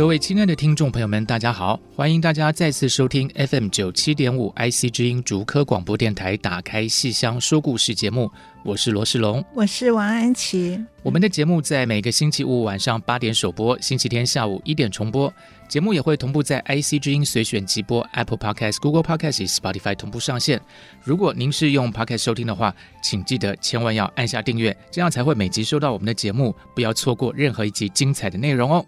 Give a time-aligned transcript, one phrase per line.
[0.00, 1.78] 各位亲爱的听众朋友们，大家好！
[1.94, 8.30] 欢迎大家再次收听 FM 九七点五 IC 之音竹科广播电台《打开戏箱说故事》节目，
[8.64, 10.82] 我是罗世龙，我是王安琪。
[11.02, 15.30] 我们的节目在每个星期五晚上八点首播，星期天下午一点重播。
[15.68, 20.58] 节目也会同步在 IC 之音随选即播、Apple Podcast、Google Podcast 与 Spotify 同步上线。
[21.04, 28.82] 如果您是用 Podcast 收听的话，请记得千万要按下订阅，这样才会每集收到我们的节目，不要错过任何一集精彩的内容哦。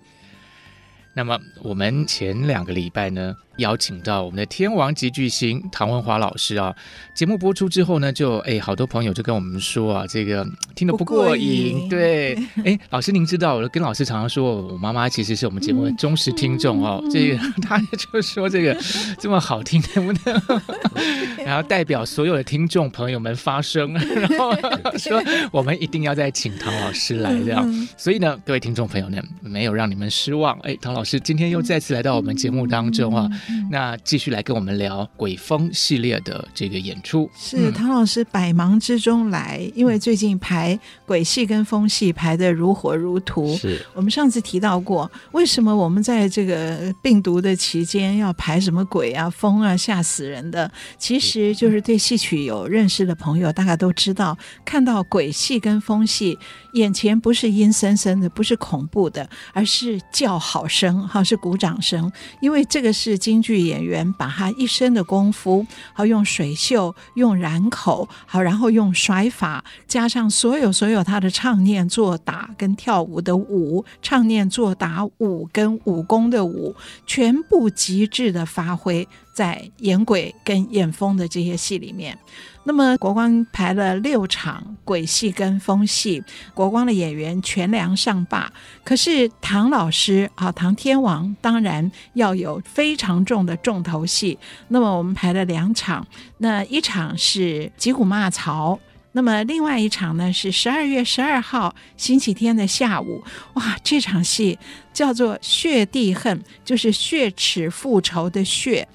[1.15, 6.75] 那么我们前两个礼拜呢，邀请到我们的天王级巨星唐文华老师啊，
[7.15, 11.89] 节目播出之后呢，就哎，好多朋友就跟我们说啊，这个听得不过瘾。
[11.89, 17.03] 对，哎，老师您知道，我跟老师常常说，我妈妈其实是我们节目的忠实听众哦。
[17.11, 18.77] 这个她就说这个
[19.19, 20.63] 这么好听，能不能？
[21.45, 24.55] 然后代表所有的听众朋友们发声，然后
[24.97, 27.89] 说我们一定要再请唐老师来这样。
[27.97, 30.59] 所以呢，各位听众朋友呢，没有让你们失望。
[30.61, 33.29] 哎，唐老师今天又再次来到我们节目当中啊。
[33.71, 43.57] 那继续来跟我们聊鬼风系列的这个演出，是唐老师百忙之中来，嗯、因为最近排鬼戏跟风戏排的如火如荼。
[43.57, 43.85] 是。
[43.95, 50.71] 我们上次提到过，为什么我们在这个病毒的期间要排什么鬼啊、风啊，吓死人的？
[50.99, 56.39] 其实就是对戏曲有认识的朋友，大概都知道，看到鬼戏跟风戏，
[56.75, 62.11] 眼前不是阴森森的，不是恐怖的，而是叫好声，哈，是鼓掌声，
[62.41, 76.77] 因为这个是京剧演员把他一身的功夫，好用水袖、用染口，好，然后用甩法，加上所有所有他的唱念做打跟跳舞的舞，唱念做打舞跟武功的舞，
[77.07, 79.09] 全部极致的发挥。
[79.33, 82.17] 在演鬼跟演风的这些戏里面。
[82.65, 86.23] 那么国光排了六场鬼戏跟风戏，
[86.55, 88.53] 国光的演员全梁上罢。
[88.85, 94.39] 可是唐老师啊，唐天王当然要有非常重的重头戏。
[94.69, 96.07] 那么我们排了两场，
[96.39, 98.79] 那一场是击鼓骂曹，
[99.11, 103.25] 那么另外一场呢是十二月十二号星期天的下午。
[103.55, 104.57] 哇，这场戏
[104.93, 108.87] 叫做血地恨，就是血耻复仇的血，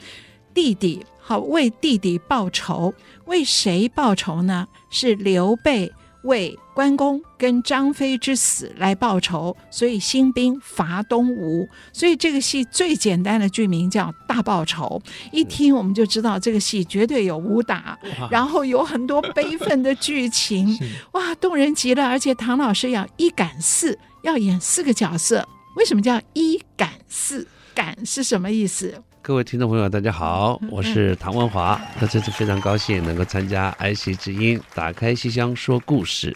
[0.58, 2.92] 弟弟好为弟弟报仇。
[3.26, 4.68] 为谁报仇呢？
[4.90, 11.70] 是刘备为关公跟张飞之死来报仇，所以兴兵伐东吴。
[11.94, 15.00] 所以这个戏最简单的剧名叫《大报仇》。
[15.32, 17.96] 一听我们就知道这个戏绝对有武打，
[18.32, 20.76] 然后有很多悲愤的剧情，
[21.14, 22.08] 哇，动人极了！
[22.08, 25.48] 而且唐老师要一赶四，要演四个角色。
[25.76, 27.48] 为什么叫一赶四？
[27.76, 29.04] 赶是什么意思？
[29.28, 31.78] 各位听众朋友，大家好，我是唐文华。
[32.00, 36.34] 那这次非常高兴能够参加 IC 之音打开戏箱说故事。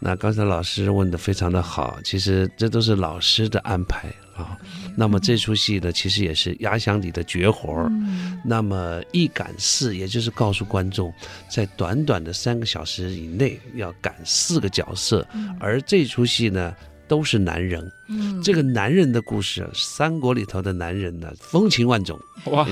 [0.00, 4.58] 那刚才老师问的非常的好，其实这都是老师的安排啊。
[4.96, 7.88] 那么这出戏呢，其实也是压箱底的绝活儿。
[8.44, 11.14] 那么一赶四，也就是告诉观众，
[11.48, 15.24] 在短短的三个小时以内要赶四个角色，
[15.60, 16.74] 而这出戏呢，
[17.08, 17.90] 都是男人。
[18.08, 22.66] 嗯，这个男人的故事，三国里头的男人呢，风情万种，哇，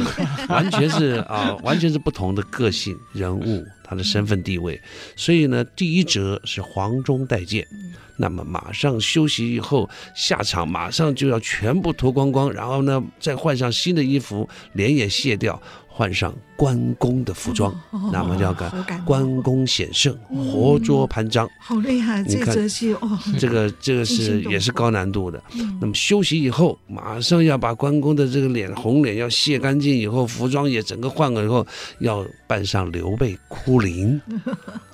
[0.48, 4.80] 完全是啊，完全是不同的个性人物，他的身份地位。
[5.16, 7.66] 所以呢，第一折是黄忠带剑，
[8.16, 15.60] 那么马上休息以后下场，马上就要全部脱光光，然后呢，再换上新的衣服，脸也卸掉。
[15.92, 17.74] 换上关公的服装，
[18.12, 18.70] 那么叫个
[19.06, 22.22] 关公显圣，嗯、活捉潘璋，好厉害！
[22.24, 25.42] 这个戏哦，这个这个是也是高难度的。
[25.54, 31.66] 嗯、那么休息以后，马上要把关公的这个脸红脸要卸干净以后，服装也整个换了以后，
[32.00, 34.20] 要扮上刘备哭灵。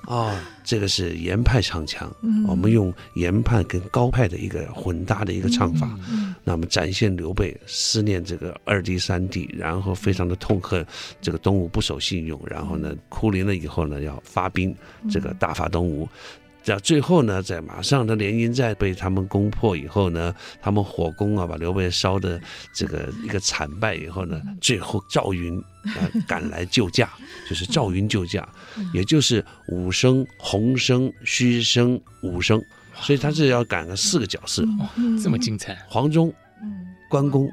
[0.07, 10.87] 啊、哦，这个是严派唱腔，嗯、我们用严派跟高派的一个混搭的一个唱法，嗯嗯、那么展现刘备思念这个二弟三弟，然后非常的痛恨
[11.21, 14.75] 这个东吴不守信用，然后呢哭灵了以后呢要发兵，
[15.11, 16.09] 这个大伐东吴。
[16.63, 22.41] 在最后呢，在马上的联营寨被他们攻破以后呢，他们火攻啊，把刘备烧的
[22.75, 27.09] 这个一个惨败以后呢，最后赵云啊赶来救驾，
[27.49, 28.49] 就是赵云救驾，
[28.93, 32.61] 也就是武生、洪生、虚生、武生，
[32.97, 34.65] 所以他是要赶了四个角色，
[35.23, 36.35] 这么精彩，黄忠、
[37.09, 37.49] 关公、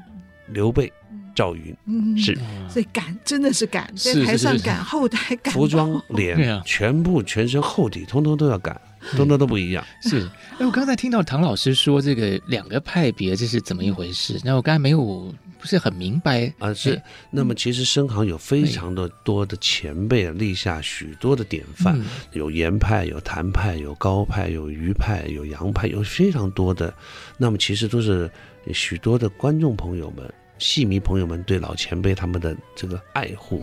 [0.48, 0.92] 刘备。
[1.34, 2.38] 赵云嗯，是，
[2.68, 8.80] 所以敢真的是赶，在台上敢，后台敢，服装、 脸，全部全身厚底，通通都要敢，
[9.16, 9.84] 通通都不一样。
[10.02, 14.40] 是，哎，我刚才听到唐老师说这个两个派别，这是怎么一回事？
[14.44, 16.72] 那我刚才没有不是很明白啊。
[16.72, 17.00] 是，
[17.30, 22.00] 那么其实深行有非常的多的前辈立下许多的典范，
[22.32, 26.94] 有严派，有谭派，有高派，有余派，有杨派，有非常多的。
[27.36, 28.30] 那么其实都是
[28.72, 30.32] 许多的观众朋友们。
[30.64, 33.62] 戏迷朋友们对老前辈他们的这个爱护，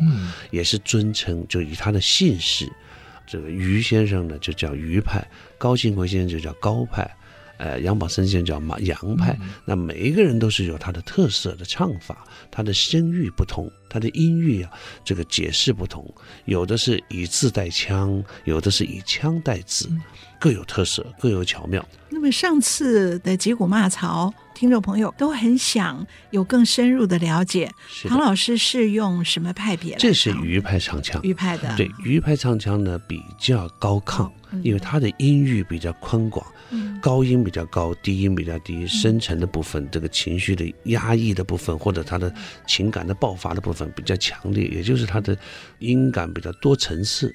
[0.52, 2.72] 也是尊称，就以他的姓氏，
[3.26, 5.28] 这个于先生呢就叫于派，
[5.58, 7.10] 高庆奎先生就叫高派，
[7.58, 9.36] 呃，杨宝森先生叫马杨派。
[9.66, 14.72] 那每一个人都是有他的特色的唱法，他的声域不同，他的音域啊，
[15.04, 16.08] 这个解释不同，
[16.46, 19.90] 有的是以字带腔，有的是以腔带字，
[20.40, 21.86] 各有特色，各有巧妙。
[22.10, 24.34] 那么上次的击鼓骂曹。
[24.54, 27.72] 听众朋友都很想有更深入的了解，
[28.08, 29.96] 唐老师是用什么派别？
[29.98, 31.76] 这是余派唱腔，余派的。
[31.76, 34.30] 对，余派唱腔呢比较高亢，
[34.62, 36.46] 因为它的音域比较宽广，
[37.02, 42.32] 高音比较高，低音比较低，深沉的部分，这个情绪的压抑的部分，或者他的
[42.68, 45.38] 情感的爆发的部分比较强烈，也就是它的
[45.80, 47.34] 音感比较多层次。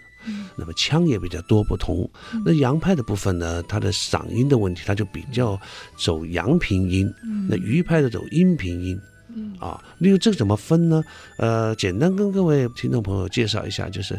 [0.56, 2.08] 那么腔也比较多不同。
[2.44, 5.60] 那洋派的部分呢，它的嗓音的问题，它就比较
[5.96, 7.12] 走阳平音。
[7.48, 9.00] 那余派的走阴平音。
[9.60, 11.04] 啊，例如这个怎么分呢？
[11.36, 14.18] 呃，简单跟各位听众朋友介绍一下，就是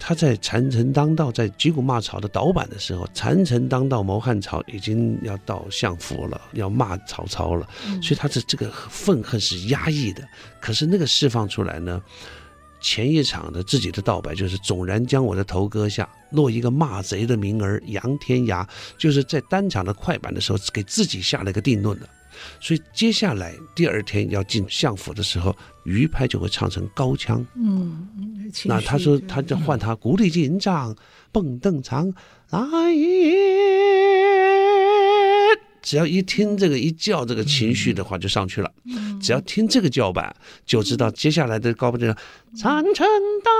[0.00, 7.68] 他在禅城当道，在击鼓骂曹的倒板的时候，禅城当道谋汉朝，已经要到相府了，要骂曹操了，
[8.02, 10.26] 所以他的这个愤恨是压抑的。
[10.60, 12.02] 可是那个释放出来呢？
[12.82, 22.08] 前一场的自己的道白就是“纵然将我的头割下，落一个骂贼的名儿扬天涯”，就是在单场的快板的时候给自己下了一个定论的。
[22.60, 27.44] 所以接下来第二天要进相府的时候，余派就会唱成高腔。
[27.54, 30.96] 嗯，那他说他就换他鼓励进帐，
[31.32, 32.12] 蹦蹬长
[32.50, 32.60] 来。
[35.82, 38.70] 只要一听这个一叫这个情绪的话，就上去了。
[39.20, 40.36] 只要听这个叫板，
[40.66, 42.14] 就知道接下来的高板就是
[42.54, 43.06] 残城
[43.42, 43.54] 当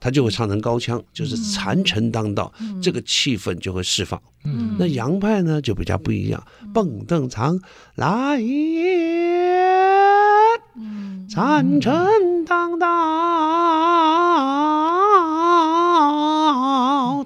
[0.00, 2.52] 他就会唱成高腔，就是残城当道，
[2.82, 4.20] 这个气氛就会释放。
[4.78, 6.42] 那洋派呢就比较不一样，
[6.72, 7.60] 蹦蹬长
[7.94, 9.60] 来也，
[11.28, 12.88] 残城当道。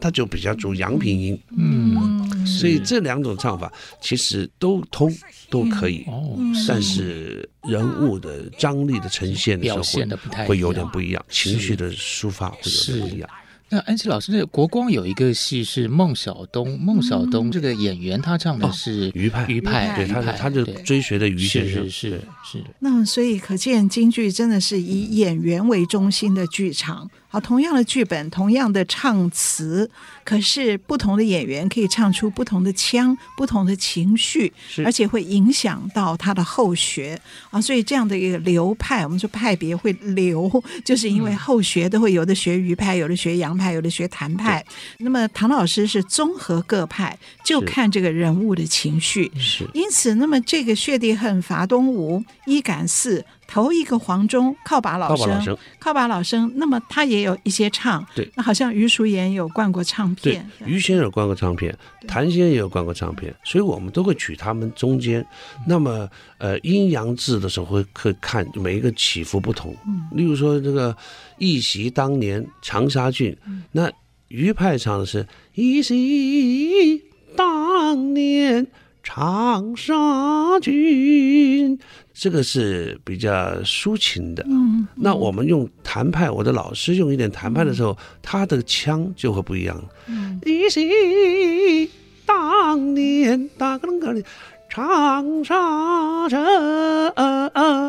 [0.01, 2.14] 他就比较主阳平音，嗯，
[2.45, 5.13] 所以这两种唱法其实都通，
[5.51, 6.39] 都可以，哦，
[6.69, 13.29] 但是人物的张力的呈现的时候会会有点不一样，情绪的抒发会有点不一样。
[13.71, 22.65] 那安琪老师，那个国光有一个戏是孟小冬，孟小冬这个演员他唱的是余派，余派，对，他他就追随的余先生，是是是。
[22.81, 27.11] 那所以可见京剧真的是以演员为中心的剧场。
[27.35, 29.91] 好，同样的剧本，同样的唱词，
[30.23, 34.53] 可是不同的演员可以唱出不同的腔、不同的情绪，
[34.85, 37.61] 而且会影响到他的后学啊。
[37.61, 40.49] 所以这样的一个流派，我们说派别会流，
[40.85, 44.65] 就是因为后学都会有的学余派，有的学洋派，有的学谭派。
[44.99, 49.33] 那么唐老师是综合各派，就看这个人物的情绪。
[49.37, 53.25] 是，因此，那么这个血滴恨伐东吴，一赶四。
[53.55, 61.73] 头一个黄忠靠把老生，靠把老生，那么他也有一些唱，对，那好像余淑妍有灌过唱片，对，余先生有灌过唱片，
[62.09, 65.25] 谭先生也有灌过唱片，所以我们都会取他们中间，
[65.69, 66.09] 那么
[66.39, 69.73] 呃阴阳字的时候会可以看每一个起伏不同，
[70.11, 70.97] 例如说这个
[71.39, 73.37] 一席当年长沙郡，
[73.71, 73.89] 那
[74.27, 77.01] 余派唱的是一席
[77.37, 78.67] 当年
[79.05, 81.79] 长沙君。
[82.13, 83.31] 这个是比较
[83.63, 89.85] 抒情的，嗯，那我们用谭派，我的老师用一点谭派的时候，嗯、他的腔就会不一样。
[90.07, 91.91] 嗯，一袭
[92.25, 94.23] 当年大哥哥的
[94.69, 96.41] 长沙城，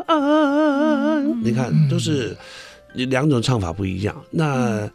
[0.08, 2.36] 嗯、你看都是
[2.94, 4.16] 两种唱法不一样。
[4.32, 4.90] 那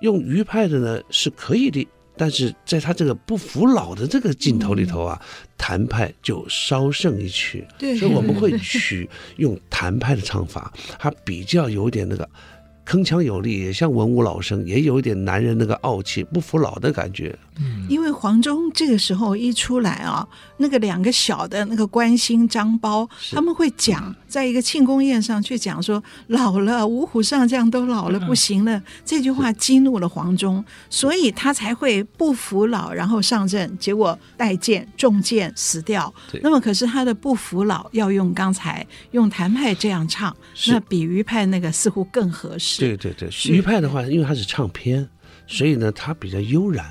[0.00, 1.86] 用余派的呢是可以的。
[2.16, 5.20] 但是在他这个不服老的这个镜头里头啊，
[5.58, 7.66] 谭派就稍胜一曲。
[7.78, 12.28] 对，所以我们会取用谭派的唱法，它比较有点那个
[12.86, 17.36] 铿锵有力，也像文武老生，也有一点男人那个傲气、不服老的感觉。
[17.58, 20.26] 嗯，因为黄忠这个时候一出来啊，
[20.58, 28.82] 那个两个小的那个关心、张苞，他们会讲，在一个庆功宴上去讲说，老了，五虎上将都老了，不行了。
[29.04, 36.12] 这句话激怒了黄忠，所以他才会不服老，然后上阵，结果带箭中箭死掉。
[36.42, 40.34] 那么可是他的不服老要用刚才用谭派这样唱，
[40.68, 42.80] 那比余派那个似乎更合适。
[42.80, 45.08] 对对对，余派的话，因为他是唱片，
[45.46, 46.86] 所以呢，他比较悠然。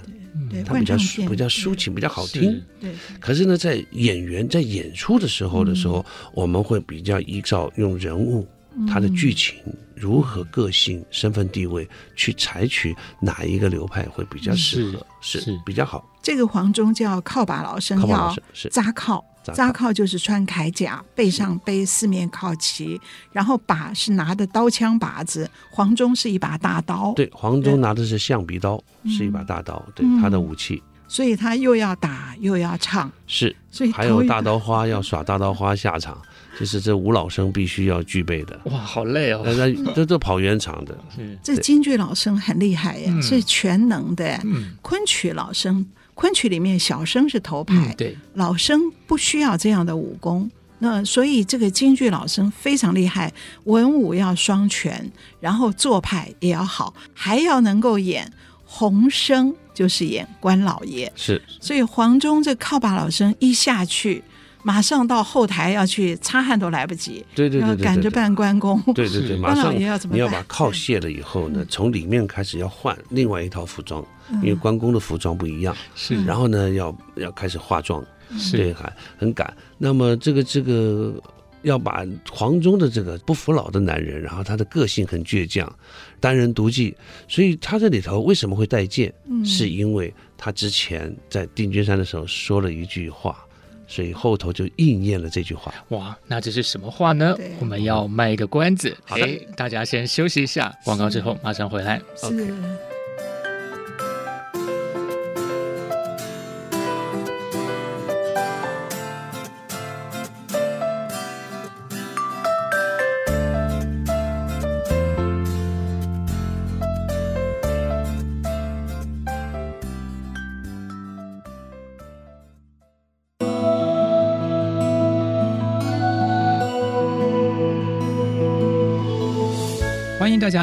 [0.65, 0.95] 它比较
[1.29, 2.61] 比较抒情，比较好听。
[2.79, 2.91] 对。
[3.19, 8.47] 可是呢，在演员在演出的时候的时候，我们会比较依照用人物
[8.87, 9.55] 他的剧情
[9.95, 16.05] 如何个性、身份地位去采取哪一个流派会比较适合，是比较好。
[16.21, 18.35] 这个黄忠叫靠把老生，要
[18.69, 19.23] 扎靠。
[19.53, 22.99] 扎靠就是穿铠甲，背上背四面靠旗，
[23.31, 25.49] 然后把是拿的刀枪把子。
[25.69, 30.81] 黄忠是一把大刀，对，黄忠拿的是象鼻刀，是一把大刀，对，他的武器。
[31.07, 36.19] 所以他又要打又要唱，是，所以还有大刀花 要耍大刀花下场，
[36.57, 38.59] 这是这武老生必须要具备的。
[38.65, 40.97] 哇，好累哦，那这都跑圆场的。
[41.43, 44.41] 这京剧老生很厉害呀，是全能的。
[44.81, 45.85] 昆曲老生。
[46.15, 53.31] 昆曲里面小生是头牌，嗯、对，老生不需要这样的武功，那所以这个京剧老生非常厉害，
[53.65, 58.31] 文武要双全，然后做派也要好，还要能够演
[58.65, 61.11] 红生，就是演关老爷。
[61.15, 64.23] 是，所以黄忠这靠把老生一下去，
[64.65, 68.81] 马上到后台要去擦汗都来不及，对对对，要赶着办关公。
[68.95, 69.83] 对对对， 马上你
[70.17, 74.03] 要把靠卸了以后呢，从里面开始要换另外一套服装。
[74.41, 78.03] 因为关公的服装不一样，是，然后呢，要要开始化妆，
[78.39, 79.55] 是，对，很很赶。
[79.77, 81.13] 那么这个这个
[81.61, 85.71] 要把黄忠的这个不服老的男人，然后他的个性很倔强，
[86.19, 89.13] 单人独骑，所以他这里头为什么会带剑？
[89.29, 93.44] 嗯是因为他之前在定军山的时候说了一句话，
[93.87, 95.73] 所以后头就应验了这句话。
[95.89, 97.37] 哇，那这是什么话呢？
[97.59, 102.01] 我们要卖一个关子，好的，大家先休息一下，广告之后马上回来。
[102.15, 102.53] 是。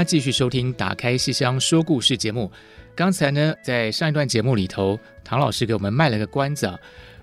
[0.03, 2.51] 家继续收听《打开戏箱说故事》节目。
[2.93, 6.77] 刚才呢，在上一段节目里头，唐老师给我们卖了个关子啊。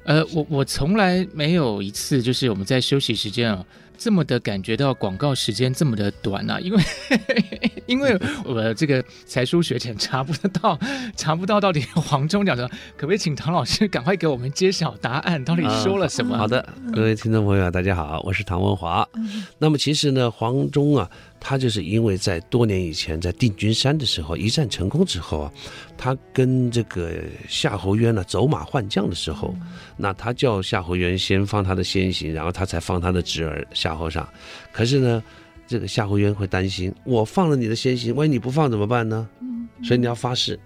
[0.06, 3.66] 呃，我我从来没有一次就是我们在休息时间啊。
[3.98, 6.82] 这么的感觉到广告时间这么的短啊，因为
[7.86, 10.80] 因为我这个才疏学浅，查不得到，
[11.18, 16.38] 查不到到底黄忠讲的，可不可以请唐老师赶快给我们揭晓答案，到底说了什么？
[16.38, 19.06] 好的，各位听众朋友，大家好，我是唐文华。
[19.58, 25.52] 那么其实呢，黄忠啊，他就是因为在多年以前在定军山的时候一战成功之后啊，
[25.98, 27.12] 他跟这个
[27.50, 29.54] 夏侯渊呢走马换将的时候，
[29.98, 33.90] 那他叫夏侯渊先放他的先行，然后他才放他的侄儿夏。
[33.90, 34.30] 夏侯尚，
[34.72, 35.24] 可是呢，
[35.66, 39.28] 这个夏侯渊会担心，我放了你的先行，万一你不放怎么办呢？
[39.84, 40.60] 所以你要发誓。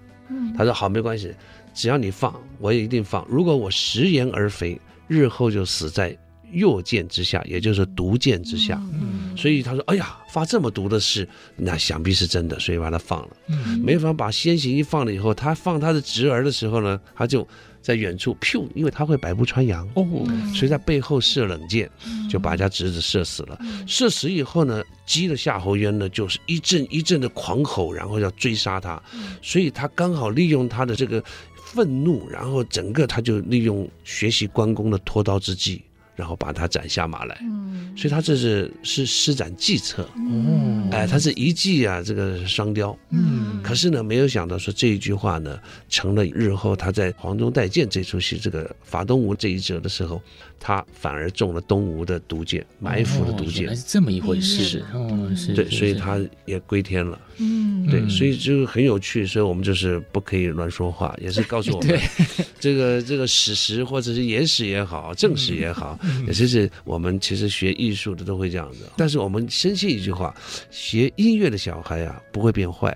[0.58, 1.34] 他说好，没关系，
[1.74, 3.26] 只要你放，我也一定放。
[3.30, 4.78] 如果我食言而肥，
[5.08, 6.14] 日后就死在
[6.54, 8.82] 弱箭之下，也就是毒箭之下。
[8.94, 13.30] 嗯所以他说，哎呀，发这么毒的誓，那想必是真的，所以把他放了。
[13.48, 17.48] 嗯没法把先行一放了以后，他放他的侄儿的时候呢，他就。
[17.84, 18.66] 在远处，噗！
[18.76, 20.08] 因为他会百步穿杨，哦，
[20.56, 21.92] 所以在背后射冷箭，
[22.30, 23.60] 就把人家侄子射死了。
[23.86, 29.04] 射死以后呢，激了夏侯渊呢，就是一阵一阵的狂吼，然后要追杀他。
[29.42, 31.22] 所以他刚好利用他的这个
[31.58, 35.84] 愤怒，然后整个他就利用学习关公的拖刀之计。
[36.16, 50.22] 然后把他斩下马来，嗯，所以他这是是施展计策，哦，哎，他是一计啊，这个双雕，嗯，可是呢，没有想到说这一句话呢，成了日后他在黄忠带剑这出戏这个伐东吴这一折的时候，
[50.60, 62.00] 他反而中了东吴的毒箭，埋伏的毒箭，哦，是这么一回事，哦，是，对，所以他也归天了，嗯，对，所以就很有趣，所以我们就是不可以乱说话，也是告诉我们，
[62.60, 65.98] 这个这个史实或者是野史也好，正史也好。
[66.02, 70.34] 嗯 也就是我们其实学艺术的都会这样子，但是我们深信一句话：
[70.70, 72.96] 学音乐的小孩啊不会变坏，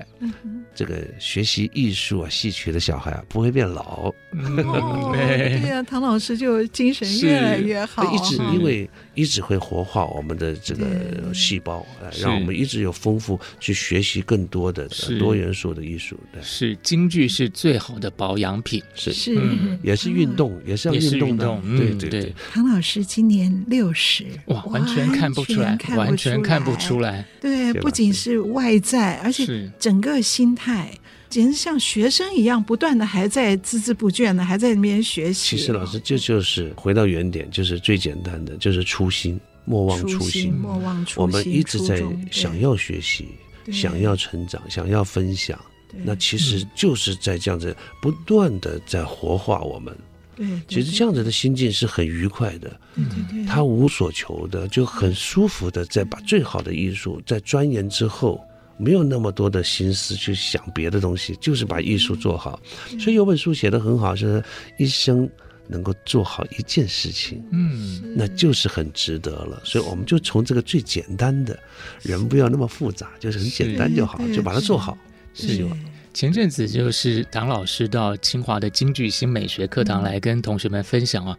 [0.73, 4.11] 这个学习艺术啊戏曲的小孩啊不会变老。
[4.33, 10.85] 哦，对对呀，唐老师就精神越来越好，一直因为一直会活化我们的这个
[11.33, 11.83] 细胞，
[12.21, 16.15] 让我们一直有丰富去学习更多的多元素的艺术。
[16.31, 19.11] 对，是京剧是最好的保养品，是。
[19.11, 19.35] 是。
[19.35, 19.79] 嗯。
[19.81, 21.77] 也是运动，也是要也是运动的。
[21.77, 27.11] 对对对，唐老师今年六十，哇，完全看不出来，完全看不出来。
[27.11, 30.93] 来，对，不仅是外在，而且整个心态，
[31.29, 35.57] 简直像学生一样，不断的还在孜孜不倦的还在那边学习。
[35.57, 40.53] 其实老师这就是回到原点，就是最简单的，就是初心，莫忘初初心。
[40.53, 41.21] 莫忘初心。
[41.21, 43.27] 我们一直在想要学习，
[43.71, 45.59] 想要成长，想要分享。
[46.03, 49.97] 那其实就是在这样子不断的在活化我们。
[50.35, 58.39] 对，对其实这样子的心境是很愉快的，对对对，他无所求的，就很舒服的在把最好的艺术在钻研之后，
[58.77, 62.59] 没有那么多的心思去想别的东西，就是把艺术做好。
[62.99, 64.43] 所以有本书写得很好，是
[64.77, 65.29] 一生
[65.67, 67.43] 能够做好一件事情。
[67.51, 71.59] 嗯，那就是很值得了，所以我们就从这个最简单的，
[72.01, 74.97] 人不要那么复杂，就是很简单就好是，就把它做好。
[75.33, 75.47] 是。
[75.55, 75.77] 希望。
[76.13, 81.37] 前阵子就是唐老师到清华的京剧新美学课堂来跟同学们分享啊，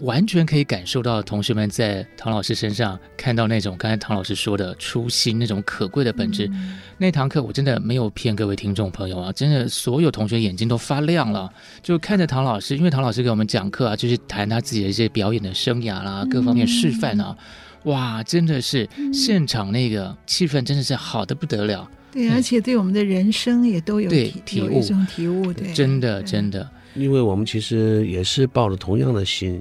[0.00, 6.50] 完全可以感受到同学们在唐老师身上看到那种刚才唐老师说的初心，那种可贵的本质。
[6.98, 17.36] 那堂课我真的没有骗各位听众朋友啊，真的所有同学眼睛都发亮了，就看着唐老师，因为唐老师给我们讲课啊，就是谈他自己的一些表演的生涯啦，各方面示范啊，
[17.84, 21.88] 哇，真的是现场那个气氛真的是好的不得了。
[22.12, 29.60] 对，而且对我们的人生也都有对体体悟有一种体悟，对，真的真的，因为我们其实也是抱着同样的心，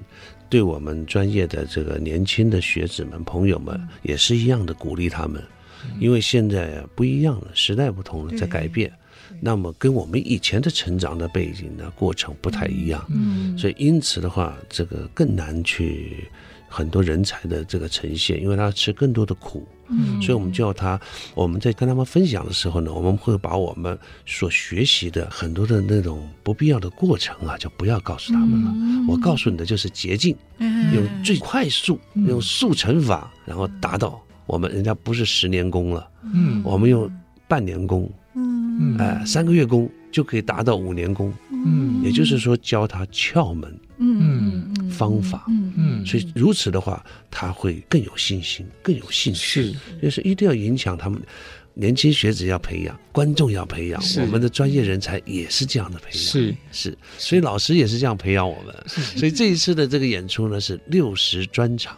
[0.50, 5.42] 对我们专业的这个年轻的学子们、朋友们，也是一样的鼓励他们。
[6.00, 8.92] 因为现在啊不一样了，时代不同了，在改变。
[9.42, 16.30] 那么跟我们以前的成长的背景呢过程不太一样，嗯，所以因此的话，这个更难去
[16.74, 19.64] 很多人才的这个呈现，因为他要吃更多的苦。
[19.90, 21.00] 嗯，所以我们叫他，
[21.36, 28.72] 我们在跟他们分享的时候呢，我们会把我们所学习的很多的那种不必要的过程啊，就不要告诉他们了。
[28.74, 29.06] 嗯。
[29.08, 30.96] 我告诉你的就是捷径，嗯。
[30.96, 36.62] 用最快速，用速成法，然后达到我们人家不是十年功了，嗯。
[36.66, 37.08] 我们用
[37.48, 38.98] 半年功，嗯。
[38.98, 41.34] 哎、三个月功就可以达到五年功。
[41.50, 45.46] 嗯也就是说，教他窍门嗯嗯方法。
[45.48, 49.64] 嗯嗯，所以如此的话，他会更有信心，更有兴趣。
[49.64, 51.22] 是就是一定要影响他们，
[51.74, 56.22] 年轻学子要培养，观众要培养，我们的专业人才也是这样的培养。
[56.22, 58.76] 是是，所以老师也是这样培养我们。
[58.88, 61.98] 所以这一次的这个演出呢是六十专场。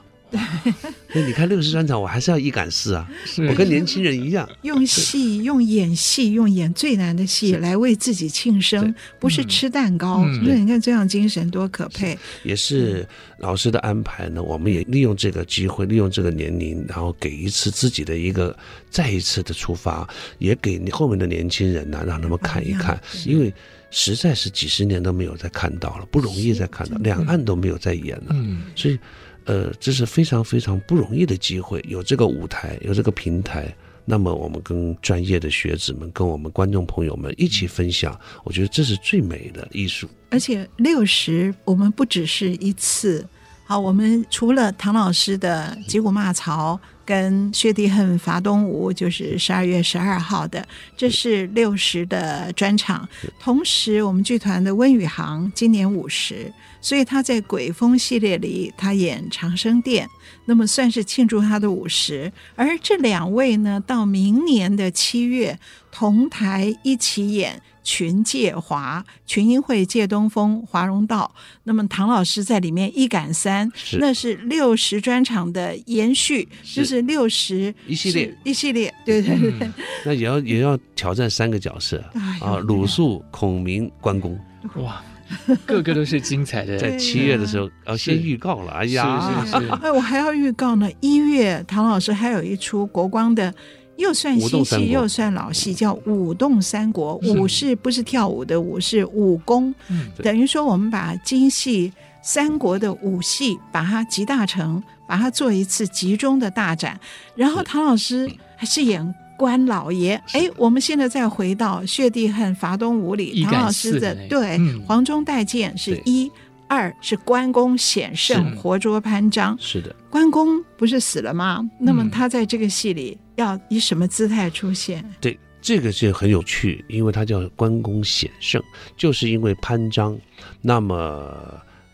[1.13, 3.09] 那你看六十专场，我还是要一赶四啊，
[3.49, 4.47] 我跟年轻人一样。
[4.63, 10.23] 用戏、用演戏、用演最难的戏来为自己庆生，不是吃蛋糕。
[10.25, 12.17] 嗯所以你看这样精神多可佩。
[12.43, 18.55] 也是老师的安排呢，我们也利用这个机会，利用这个年龄，然后给一次自己的一个
[18.89, 23.53] 再一次的出发，也给你后面的年轻人呢、让他们看一看，因为
[23.91, 28.63] 实在是几十年都没有再看到了，不容易再看到，两岸都没有再演了，嗯。
[28.75, 28.99] 所以，
[29.45, 33.73] 呃，这是非常非常不容易的机会，有这个舞台，有这个平台。
[34.07, 40.07] 那么我们跟专业的学子们，跟我们观众朋友们一起分享，我觉得这是最美的艺术。
[40.29, 43.27] 而且六十，我们不只是一次。
[43.67, 50.63] 好，我们除了唐老师的击鼓骂曹跟薛弟恨伐东吴，就是十二月十二号的，
[50.95, 53.09] 这是六十的专场。
[53.39, 56.53] 同时，我们剧团的温宇航今年五十，
[56.85, 60.07] 所以他在鬼风系列里，他演长生殿，
[60.45, 62.31] 那么算是庆祝他的五十。
[62.55, 65.57] 而这两位呢，到明年的七月
[65.91, 67.59] 同台一起演。
[67.87, 71.31] 群借华，群英会借东风，华容道。
[71.65, 79.53] 那么唐老师在里面一赶三，是那是六十专场的延续，是就是六十一系列，一系列，对对对。
[79.61, 84.35] 嗯那也要也要挑战三个角色哎啊，鲁肃、孔明、关公。
[84.77, 85.03] 哇，
[85.65, 88.71] 个个都是精彩的，在七月的时候，要先预告了。
[88.71, 93.53] 哎呀，是是是，哎，我还要预告呢，一月唐老师还有一出国光的。
[93.97, 97.17] 又算新戏又算老戏，叫《舞动三国》。
[97.33, 98.77] 舞是不是跳舞的舞？
[98.77, 99.73] 是武功。
[99.87, 106.99] 嗯，等于说我们把京戏三国的武戏把它集大成，把它做一次集中的大展。
[107.37, 110.21] 然后唐老师还是演关老爷。
[110.33, 116.31] 哎，我们现在再回到《血地恨伐东吴》里，唐老师的对、嗯、黄忠带剑是一。
[116.67, 119.55] 二是关公显圣活捉潘璋。
[119.59, 121.59] 是的，关公不是死了吗？
[121.61, 125.05] 嗯那么他在这个戏里要以什么姿态出现？
[125.21, 128.59] 对，这个是很有趣，因为他叫关公显圣，
[128.97, 130.17] 就是因为潘璋，
[130.59, 131.31] 那么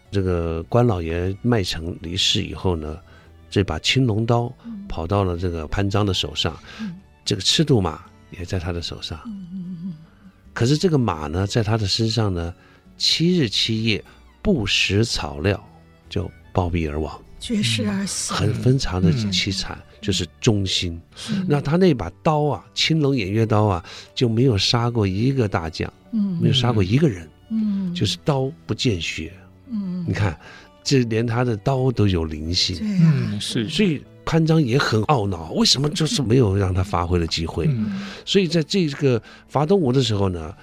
[0.09, 2.97] 这个关老爷麦城离世以后呢，
[3.49, 4.49] 这把青龙刀
[4.87, 6.57] 跑到了这个潘璋的手上，
[7.23, 9.19] 这个赤兔马也在他的手上，
[10.53, 12.53] 可是这个马呢，在他的身上呢，
[12.97, 14.03] 七日七夜
[14.41, 15.63] 不食草料，
[16.09, 17.19] 就暴毙而亡。
[17.39, 18.33] 绝食而死。
[18.33, 21.01] 很非常的凄惨，就是忠心。
[21.47, 26.37] 那他那把刀啊，青龙偃月刀啊，就没有杀过一个大将，嗯。
[26.39, 29.33] 没有杀过一个人，嗯，就是刀不见血。
[29.69, 30.39] 嗯，你看，
[30.83, 37.65] 这连他的刀都有灵性，对呀、嗯，是，所以潘璋也很懊恼，为什么就是没有让他发挥的机会？
[37.67, 38.01] 嗯。
[38.23, 40.55] 所以在这个伐东吴的时候呢，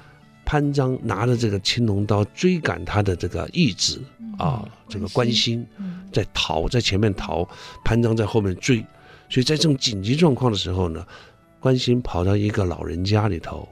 [0.42, 4.00] 潘璋拿着这个青龙刀追赶他的这个义子
[4.38, 5.66] 啊，这个关兴。
[6.10, 7.46] 在逃，在前面逃，
[7.84, 8.78] 潘璋在后面追，
[9.28, 11.04] 所以在这种紧急状况的时候呢，
[11.60, 13.68] 关兴跑到一个老人家里头，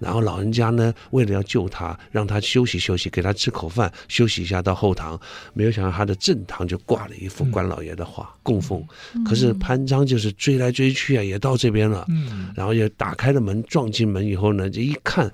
[0.00, 5.20] 然后老人家呢，为了要救他，让他休息休息，给他吃口饭，休息一下到后堂，
[5.54, 8.84] 没有想到他的正堂就挂了一幅关老爷的画、嗯、供奉，
[9.24, 15.30] 可是潘璋就是追来追去啊，也到这边了，嗯，然后也打开了门，撞进门以后呢，这一看。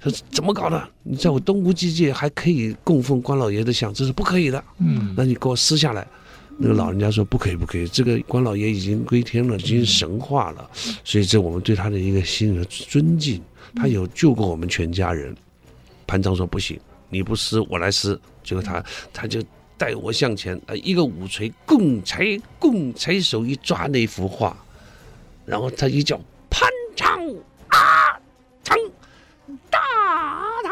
[0.00, 0.88] 他说：“怎么搞的？
[1.02, 4.62] 你在我东吴机界还可以供奉关老爷的像，这是不可以的。
[4.78, 6.06] 嗯，那你给我撕下来。”
[6.56, 10.70] 那个老人家说：“不可以，不可以，这个关老爷已经归天了，已经神化了，
[11.02, 13.42] 所以这我们对他的一个心的尊敬。
[13.74, 15.36] 他有救过我们全家人。”
[16.06, 19.42] 潘璋说：“不行，你不撕，我来撕。”结果他他就
[19.76, 24.56] 带我向前，呃，一个舞锤，共才共才手一抓那幅画，
[25.44, 27.20] 然后他一叫潘璋
[27.68, 28.18] 啊，
[28.64, 28.76] 成。
[29.70, 29.78] 大
[30.62, 30.70] 唐，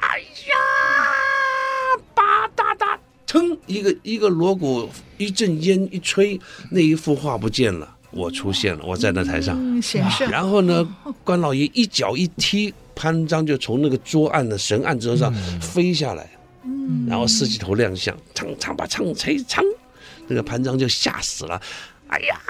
[0.00, 0.54] 哎呀，
[2.14, 6.38] 吧嗒嗒，噌，一个一个锣鼓，一阵烟一吹，
[6.70, 10.30] 那一幅画不见了，我出现了，我在那台上，嗯、显圣。
[10.30, 10.86] 然后呢，
[11.24, 16.30] 关老爷一脚一踢，潘璋就从那个桌案的神案桌上飞下来，
[16.64, 19.64] 嗯，然后四季头亮相，唱唱吧唱，吹唱，
[20.28, 21.60] 那个潘璋就吓死了，
[22.08, 22.40] 哎呀。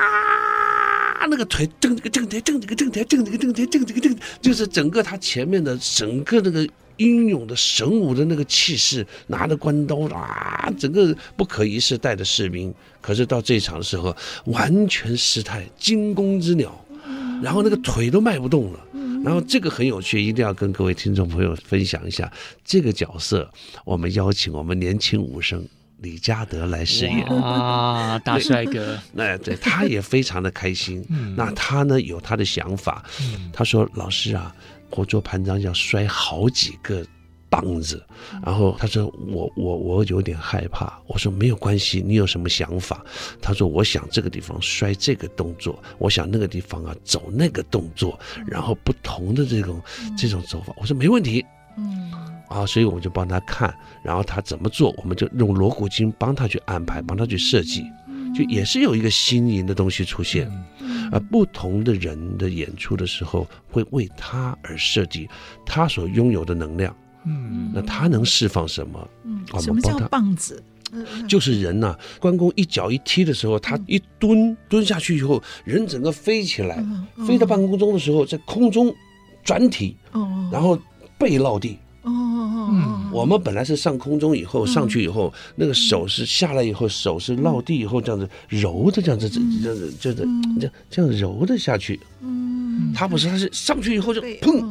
[1.27, 14.14] 那个腿正这个正腿正这个正腿正这个正腿正这个正，就是整个他前面的整个那个英勇的神武的那个气势，拿着关刀啊，整个不可一世带着士兵，可是到这场的时候
[14.46, 16.85] 完全失态，惊弓之鸟，
[17.42, 18.80] 然后那个腿都迈不动了，
[19.24, 22.33] 然后这个很有趣，一定要跟各位听众朋友分享一下
[22.64, 23.50] 这个角色，
[23.85, 25.66] 我们邀请我们年轻武生。
[26.00, 27.24] 李嘉德来饰演。
[27.24, 31.02] 啊，大帅哥，那 对他也非常的开心。
[31.09, 34.54] 嗯、那他呢有他的想法，嗯、他说：“老师啊，
[34.94, 37.04] 活捉潘璋要摔好几个
[37.48, 38.04] 棒子。”
[38.44, 43.04] 然后他说：“我我我有点害怕。”我说：“没有关系，你有什么想法？”
[43.42, 49.83] 他说：“我想这个地方摔这个动作，我想那个地方啊走那个动作，然后不同的这种
[50.16, 51.44] 这种走法。”我说：“没问题。”
[51.76, 52.12] 嗯。
[52.46, 57.83] 啊，所以我们就帮他看，然后他怎么做，我们就用锣鼓经帮他去安排，帮他去设计，
[58.35, 60.51] 就也是有一个新颖的东西出现。
[61.12, 65.29] 而不同的人的演出的时候，会为他而设计
[65.64, 66.97] 他所拥有的能量。
[67.25, 69.09] 嗯，那他能释放什么？
[69.25, 70.62] 嗯，什么叫棒子？
[71.29, 76.85] 就是人呐、啊，关公一脚一踢的时候，他一蹲蹲下去以后，人整个飞起来，
[77.27, 78.92] 飞到半空中的时候，在空中
[79.42, 79.97] 转体，
[80.51, 80.79] 然后
[81.18, 81.79] 背落地。
[82.44, 90.24] 哦哦哦，我们本来是上空中以后上去以后，那个手是下来以后，手是落地以后这样子揉的，这样子这样子这样子
[90.61, 91.98] 这样这样揉的下去。
[92.20, 94.64] 嗯，他不是，他是上去以后就砰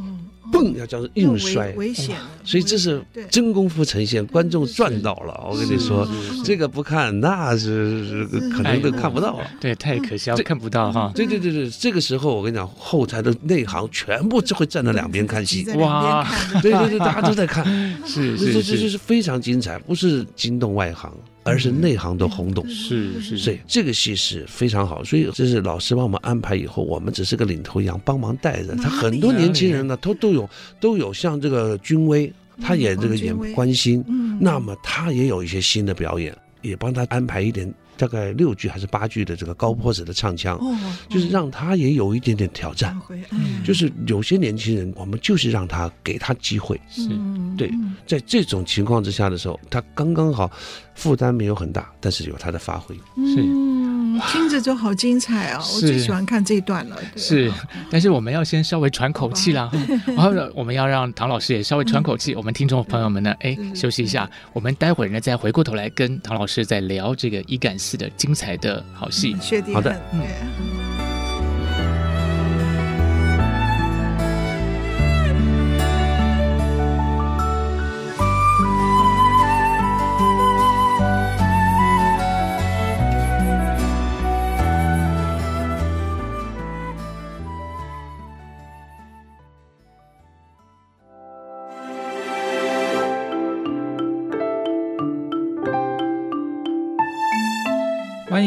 [0.54, 2.16] 砰要叫做硬摔，危险。
[2.44, 5.48] 所以这是真功夫呈现，观众赚到了。
[5.50, 6.08] 我跟你说，
[6.46, 9.48] 这个不看那是可能都看不到了。
[9.60, 11.12] 对，太可笑了，看不到哈。
[11.16, 15.66] 对对对对，这个时候我跟你讲，后台的内行全部就会站在两边看戏。
[15.76, 16.28] 哇，
[16.62, 17.66] 对 对对，大家都在看，
[18.06, 21.12] 是是是，这就是非常精彩，不是惊动外行，
[21.44, 22.68] 而是内行的轰动。
[22.68, 25.04] 是是，所以这个戏是非常好。
[25.04, 28.76] 所以这是老师帮我们安排以后，我们只是个领头羊，帮忙带着。
[28.76, 32.32] 他很多年轻人呢，都都有都有像这个君威。
[32.62, 40.76] 他也这个演关兴，嗯，那么他也有一些新的表演，也帮他安排一点大概六句还是八句的这个高坡子的唱腔，哦，
[41.10, 43.00] 就是让他也有一点点挑战。
[43.64, 47.10] 就是有些年轻人，我们就是让他给他机会，是
[47.58, 47.72] 对，
[48.06, 50.52] 在这种情况之下的时候，他刚刚好
[50.96, 53.83] 负担没有很大，但是有他的发挥，是。
[54.14, 55.60] 嗯，听着就好精彩啊！
[55.74, 56.98] 我最喜欢看这一段了。
[57.16, 57.52] 是，
[57.90, 59.72] 但是我们要先稍微喘口气啦，
[60.06, 62.36] 然后我们要让唐老师也稍微喘口气。
[62.36, 69.36] 我们听众朋友们呢，哎，休息一下，我们待会儿呢再回过头来跟唐老师再聊这个一感四的精彩的好戏。
[69.74, 70.93] 好的，嗯。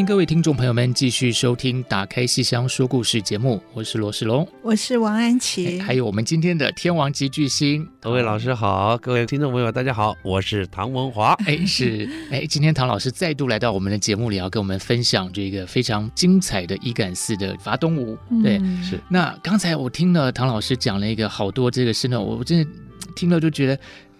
[0.07, 12.09] 各位听众朋友们继续收听《打开戏箱说故事》节目，我是罗世龙，我是王安琪，还有我们今天的天王级巨星，各位老师好，各位听众朋友大家好，我是唐文华，哎是。
[12.31, 18.97] 哎，今天唐老师再度来到我们的节目里，要跟我们分享这个非常精彩的一杆四的伐东舞，对，嗯、是。
[19.09, 22.69] 那刚才我听了唐老师讲了一个好多这个事呢，我我真的
[23.13, 23.77] 听了就觉得。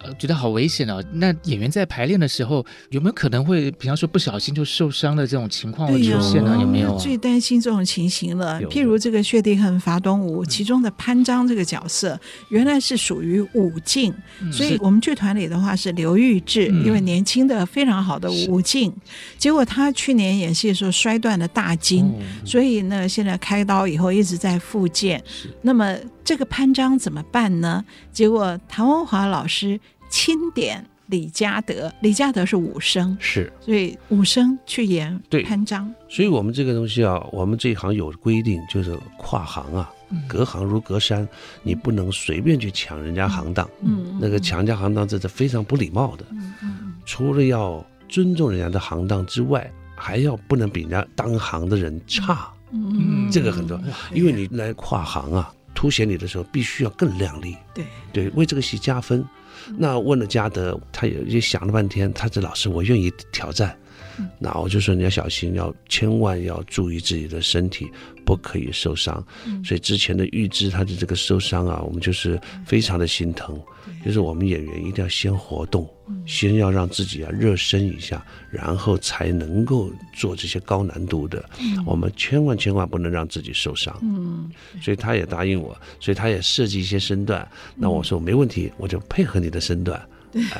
[0.08, 1.04] 呃，觉得好危险哦。
[1.12, 6.56] 那演员在排练的时候，有没有可能会，比方说不小心就受伤的这种情况会出现呢？
[6.60, 6.96] 有没有？
[6.98, 8.60] 最担心这种情形了。
[8.62, 12.18] 譬如这个薛定恒伐东吴，其中的潘璋这个角色，
[12.48, 14.14] 原来是属于武进，
[14.52, 18.92] 所以我们剧团里的话是刘玉志，因为年轻的非常好的武进，
[19.36, 22.10] 结果他去年演戏的时候摔断了大筋，
[22.44, 25.22] 所以呢，现在开刀以后一直在复健。
[25.62, 27.84] 那么这个潘璋怎么办呢？
[28.12, 29.78] 结果唐文华老师。
[30.08, 35.92] 钦点李嘉德，李嘉德是武生，是，所以武生去演潘璋。
[36.08, 39.90] 所以我们这个东西啊，我们这一行有规定，就是跨行啊，
[40.28, 41.26] 隔行如隔山，
[41.62, 57.84] 你不能随便去抢人家行当，嗯，那个抢人家行当这是非常不礼貌的，嗯嗯，除了要尊重人家的行当之外，还要不能比人家当行的人差，嗯，这个很重要，因为你来跨行啊，凸显你的时候必须要更靓丽，对。
[58.12, 59.24] 对，为这个戏加分。
[59.76, 63.76] 那问了嘉德，他也也想了半天，他说：“老师，我愿意挑战。”
[64.38, 67.86] 那我就说你要小心，要千万要注意自己的身体，
[68.24, 69.24] 不可以受伤。
[69.64, 73.60] 所以之前的预知他的这个受伤啊，我们就是非常的心疼。
[74.04, 75.88] 就是我们演员一定要先活动，
[76.24, 81.42] 先要让自己啊热身一下，然后才能够做这些高难度的。
[81.84, 83.96] 我们千万千万不能让自己受伤。
[84.02, 84.48] 嗯，
[84.80, 87.46] 所以他也答应我，所以他也设计一些身段。
[87.74, 90.00] 那我说没问题，我就配合你的身段。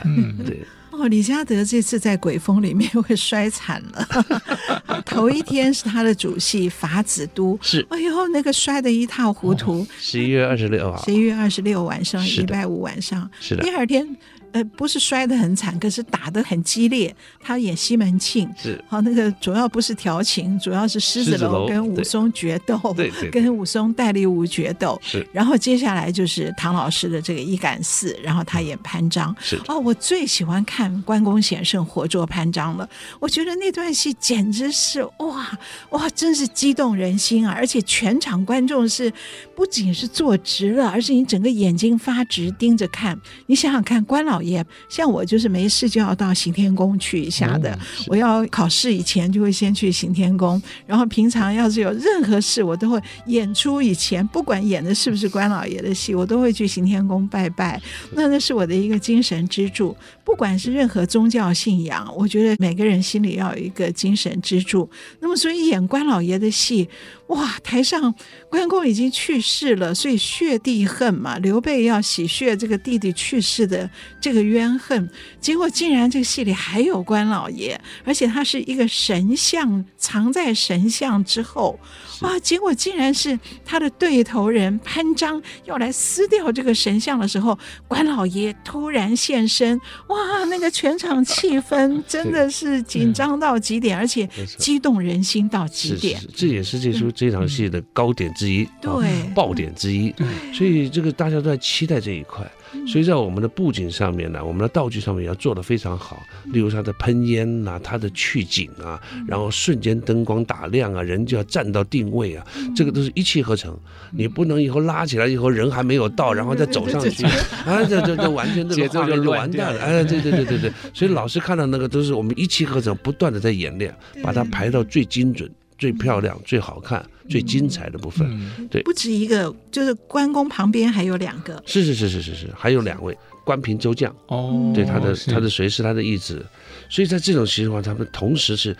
[0.05, 0.59] 嗯， 对。
[0.99, 5.03] 哦，李嘉德这次在鬼风里面 会摔惨了。
[5.07, 9.87] 头一天是他的主戏《法子都》，是，哎呦，那个摔得一塌糊涂。
[9.99, 13.63] 十一月二十六号，十一月二十六晚上，礼拜五晚上，是的。
[13.63, 14.17] 第二天。
[14.53, 17.15] 呃，不是摔得很惨，可是打得很激烈。
[17.41, 24.99] 他演西门庆，是好那个主要不是调情，主要是狮子楼跟武松决斗，对对，跟武松代理武决斗。
[25.03, 29.35] 是，然后接下来就是唐老师的这个一杆四，然后他演潘璋。
[29.39, 32.89] 是哦，我最喜欢看关公显圣活捉潘璋了。
[33.21, 35.59] 我觉得那段戏简直是哇
[35.91, 37.53] 哇，真是激动人心啊！
[37.55, 39.13] 而且全场观众是
[39.55, 43.19] 不仅是坐直了，而是你整个眼睛发直盯着看。
[43.47, 44.38] 你想想看，关老。
[44.41, 47.79] 也像我就是没事就要到行天宫去一下的。
[48.07, 57.81] 我要考试以前就会先去行天宫，然后平常要是有任何事，我都会演出以前，不管演的是不是关老爷的戏，我都会去行天宫拜拜。
[58.13, 59.97] 那那是我的一个精神支柱。
[60.25, 64.89] 不管是任何宗教信仰，我觉得每个人心里要有一个精神支柱。
[65.21, 66.87] 那么，所以演关老爷的戏，
[67.29, 68.15] 哇，台上
[68.49, 73.89] 关公已经去世了，所以血弟恨嘛，刘备要洗血这个弟弟去世的
[74.21, 75.09] 这个冤恨。
[75.41, 81.79] 结果竟然这个戏里还有关老爷，而且他是一个神像，藏在神像之后。
[82.23, 82.37] 哇！
[82.41, 89.81] 结果竟然是他的对头人潘璋要来撕掉这个神像的时候，关老爷突然现身。
[90.09, 90.45] 哇！
[90.47, 96.21] 那个全场气氛真的是紧张到极点，而且激动人心到极点。
[96.35, 100.15] 这也是这出这场戏的高点之一，对，爆点之一。
[100.55, 102.49] 所以这个大家都在期待这一块。
[102.87, 106.23] 所以在我们的布景上面呢，我们的道具上面也要做得非常好。
[106.53, 113.77] 例如它的喷烟呐，它的取景啊，然后瞬间灯光打亮啊，人就要站到定位啊，这个都是一气呵成。
[114.13, 117.25] 你不能以后拉起来以后人还没有到，然后再走上去
[117.67, 119.81] 啊，这这这完全这个画面就完蛋了。
[119.81, 120.73] 哎，对对对对对。
[120.93, 125.51] 所以老师看到那个都是我们一气呵成，不断的在演练，把它排到最精准。
[125.79, 128.29] 最漂亮、最好看、最精彩的部分，
[128.69, 136.45] 对，不止一个，就是关公旁边还有两个，是是是是是是，还有两位关平、周将，哦，对，他的他的随侍他的义子，
[136.91, 138.77] 所以在这种情况，他们同时是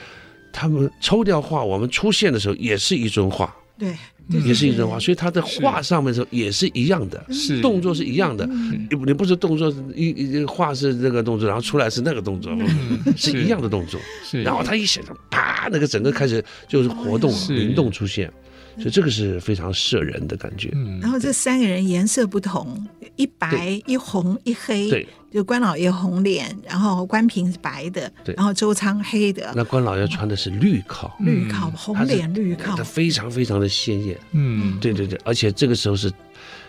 [0.53, 7.61] 他们抽掉画，我们出现的时候也是一尊画，对，嗯也是一种画，所以他的画上面的时候也是一样的，是。
[7.61, 8.45] 动作是一样的。
[8.47, 8.87] 嗯。
[8.91, 14.01] 你不你不是动作一一画是那个动作，然后出来是那个动作，嗯 是一样的动作。
[14.25, 18.31] 是，然后他一写上，啪，那个整个开始就是活动灵动出现，
[18.77, 20.71] 所以这个是非常摄人的感觉。
[20.75, 21.01] 嗯。
[21.01, 22.87] 然后这三个人颜色不同，
[23.17, 28.35] 一白一红一黑，对，就关老爷红脸，然后关平是白的，对。
[28.35, 34.19] 然后周仓黑的，那关老爷穿的是绿靠，绿靠红脸绿靠他，非常非常的鲜艳。
[34.33, 36.11] 嗯，对对对，而且这个时候是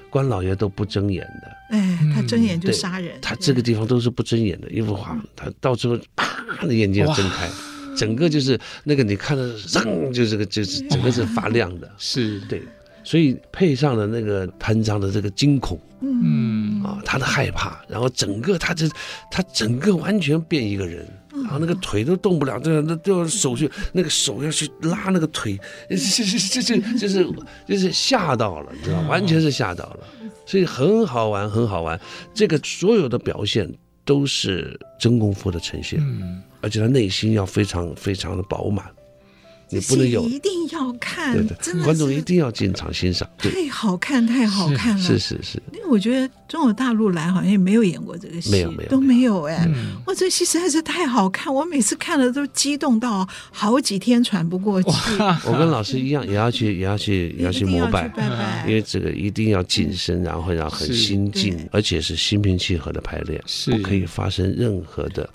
[0.10, 7.48] 关老爷都不睁眼的，哎，他睁眼就杀人，他这个地方都是不睁眼的，一幅画，他到最后啪的眼睛要睁开，
[7.96, 12.64] 整个就是那个你看的，扔就是个就是整个是发亮的，是，对，
[13.10, 16.84] 所以配上了那个潘璋的这个惊恐嗯。
[16.84, 18.88] 啊，他的害怕，然后整个他这
[19.32, 21.04] 他整个完全变一个人。
[21.32, 27.28] 然后那个腿都动不了，这那都要手去那个手要去拉那个腿，这这这这就是
[27.66, 30.00] 就是吓到了，你知道，完全是吓到了，
[30.46, 32.00] 所以很好玩，很好玩。
[32.34, 33.72] 这个所有的表现
[34.04, 36.44] 都是真功夫的呈现，嗯。
[36.62, 38.86] 而且他内心要非常非常的饱满，
[39.70, 43.30] 你不能有一定要看对，的真的，观众一定要进场欣赏。
[43.38, 45.02] 对，太好看，太好看了。
[45.02, 54.90] 是是是，因为我觉得中国大陆来好像也没有演过这个戏，没有没有都没有哎、嗯哇，这戏实在是太好看，我每次看了都激动到好几天喘不过气。
[55.46, 58.08] 我跟老师一样，也要去也要去也要去膜拜。
[58.08, 65.30] 拜拜，因为这个一定要谨慎，然后要很心静，而且是心平气和的排练，是不可以发生任何的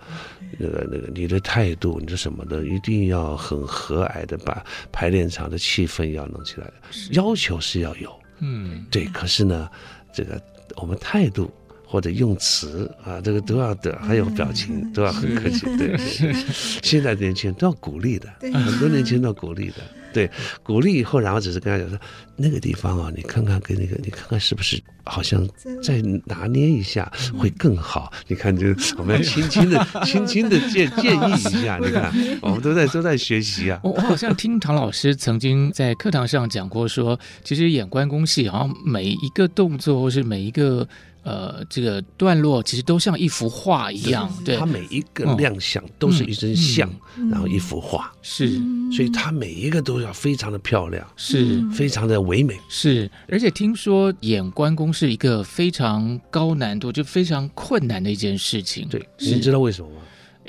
[0.58, 6.70] 那个那个你的态度，你的什么的，一定要很和蔼的把排练场的气氛要弄起来。
[7.12, 9.68] 要求是要有，嗯对，可是呢，
[10.12, 10.40] 这个
[10.76, 11.52] 我们态度
[11.86, 15.66] 或者用词啊，这个都要的，还有表情都要很客气。
[15.76, 16.34] 对，对对
[16.82, 19.76] 现在年轻人都要鼓励的，很多年轻人都要鼓励的。
[20.14, 20.30] 对，
[20.62, 21.98] 鼓励以后，然后只是跟他讲说，
[22.36, 25.46] 那个地方啊，你看看跟那个，你看看是不是好像
[25.82, 28.12] 再拿捏一下会更好？
[28.28, 31.78] 你看，就 我们要轻轻的、 轻轻的建 建议一下。
[31.82, 33.80] 你看，我们都在都在学习啊。
[33.82, 40.86] 我我好像听唐老师曾经在课堂上讲过说，其实演关公戏，好像每一个动作或是每一个
[41.24, 44.30] 呃这个段落，其实都像一幅画一样。
[44.44, 46.88] 对它，每一个亮相都是一尊像，
[47.30, 48.50] 然后一幅画，是
[48.92, 52.56] 所以它每一个都要非常的漂亮，是非常的唯美。
[52.68, 58.86] 是，而且听说演关公是一个非常高难度，就非常困难的一件事情。
[58.88, 60.02] 对，是您知道为什么吗？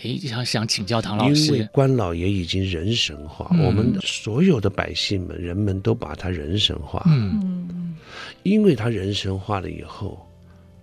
[0.03, 1.69] 哎，想想请教唐老师因为。
[1.71, 7.01] 关老爷已经人神化，嗯我们所有的百姓们、人们都把他人神化。
[7.07, 7.95] 嗯嗯，
[8.43, 10.27] 因为他人神化了以后，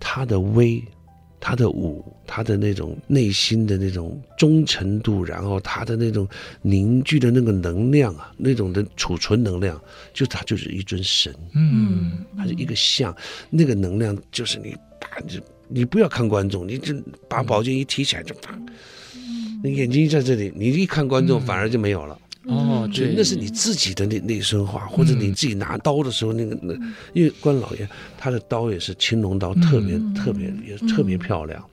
[0.04, 0.82] 他的威、
[1.38, 6.28] 他的武、他的那种内心的那种忠诚度，然后他的那种
[6.60, 9.80] 凝聚的那个能量啊，那种的储存能量，
[10.12, 12.24] 就他就是一尊神，嗯。
[12.36, 13.16] 他是一个像，
[13.48, 14.76] 那个能量就是你
[15.28, 16.92] 就你不要看观众，你就
[17.28, 18.58] 把宝剑一提起来就啪，
[19.62, 22.18] 你眼睛在这里，你一看观众反而就没有了。
[22.46, 26.74] 哦，对，所以那是你自己的那那身话，或者你自己拿刀的时候，那个那，
[27.12, 31.64] 因为关老爷他的刀也是青龙刀，特别特别也特别漂亮，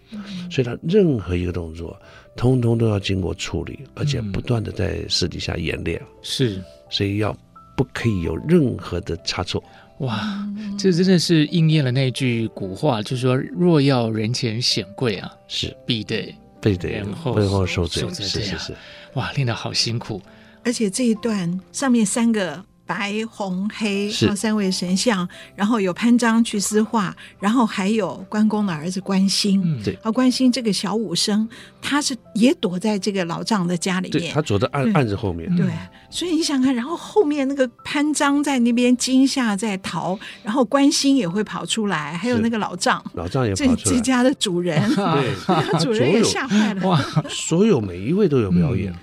[0.52, 2.00] 所以他任何一个动作，
[2.36, 6.62] 通通都要经过处理，而且不断的在私底下演练，是。
[6.92, 7.36] 所以要
[7.76, 9.64] 不可以有任何的差错。
[10.00, 15.76] 哇，这真的是应验了那句古话，就是说若要人前显贵啊，是。
[15.86, 18.76] 必得背得然后背后受罪是是是，
[19.16, 20.22] 哇，练得好辛苦。
[20.70, 29.60] 而且这一段上面三个白、红、黑，三位神像，然后有潘璋去私画，然后还有关公的儿子关兴。
[29.66, 31.50] 嗯，对啊，关兴这个小武生，
[31.82, 34.44] 他是也躲在这个老丈的家里面对他。
[34.44, 35.66] 躲在案对案子后面，对，
[36.12, 46.88] 所以你想看，然后后面那个潘璋在那边惊吓在逃，然后关兴也会跑出来，还有那个老丈，老丈也这跑出来，这家的主人，对， 主人也吓坏了。
[46.88, 49.00] 哇，所有每一位都有表演，嗯，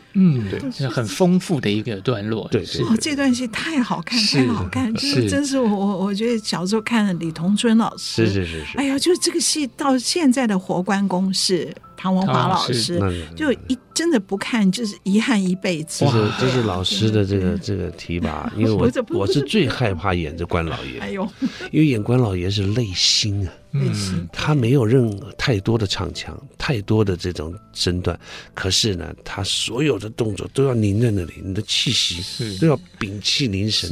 [0.50, 0.70] 对。
[0.72, 2.48] 是很丰富的一个段落。
[2.50, 2.82] 对对是。
[2.82, 5.30] 哦，这段戏太好看，太好看，就是是。
[5.30, 8.78] 真是我我我觉得小时候看的李同春老师，是是是是。
[8.78, 13.00] 哎，呀，就是这个戏到现在的活关公是唐文华老师
[13.34, 16.04] 就一真的不看就是遗憾一辈子。
[16.04, 16.10] 这。
[16.10, 21.28] 是这是老师的这个这个提拔，因为我我是最害怕演这关老爷，哎呦，
[21.72, 28.18] 因为演关老爷是内心啊，嗯，他没有任何太多的唱腔，太多的这种身段，
[28.54, 33.88] 可是呢，他所有的动作都要凝在那里，你的气息都要屏气凝神，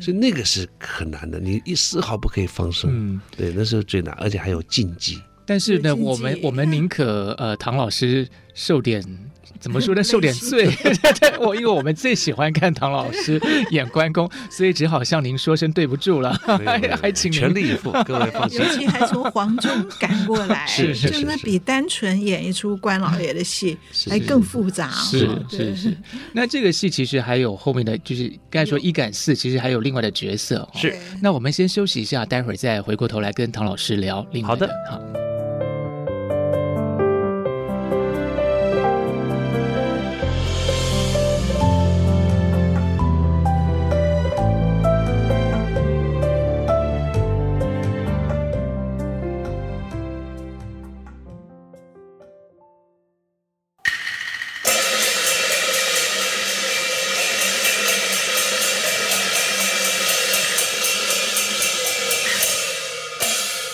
[0.00, 3.20] 所以那个是很难的，你一丝毫不可以放松，嗯。
[3.36, 9.02] 对，那时候最难，而且还有禁忌，但是呢，我们我们宁可呃，唐老师受点
[9.58, 10.02] 怎么说呢？
[10.04, 10.70] 受点罪。
[11.40, 13.40] 我因为我们最喜欢看唐老师
[13.70, 16.32] 演关公，所以只好向您说声对不住了。
[17.00, 18.60] 还请您全力以赴，各位放心。
[18.60, 23.78] 尤其还从黄忠赶过来，是是是，真的比单纯演一出关老爷的戏
[24.08, 24.90] 还更复杂。
[24.90, 25.96] 是是是。
[26.32, 30.68] 那这个戏其实还有后面的就是刚才说一赶四，其实还有另外的角色。
[30.74, 30.94] 是。
[31.22, 34.66] 那我们先休息一下，待会儿再回过头来跟唐老师聊另外的。
[34.66, 35.27] 好的，好。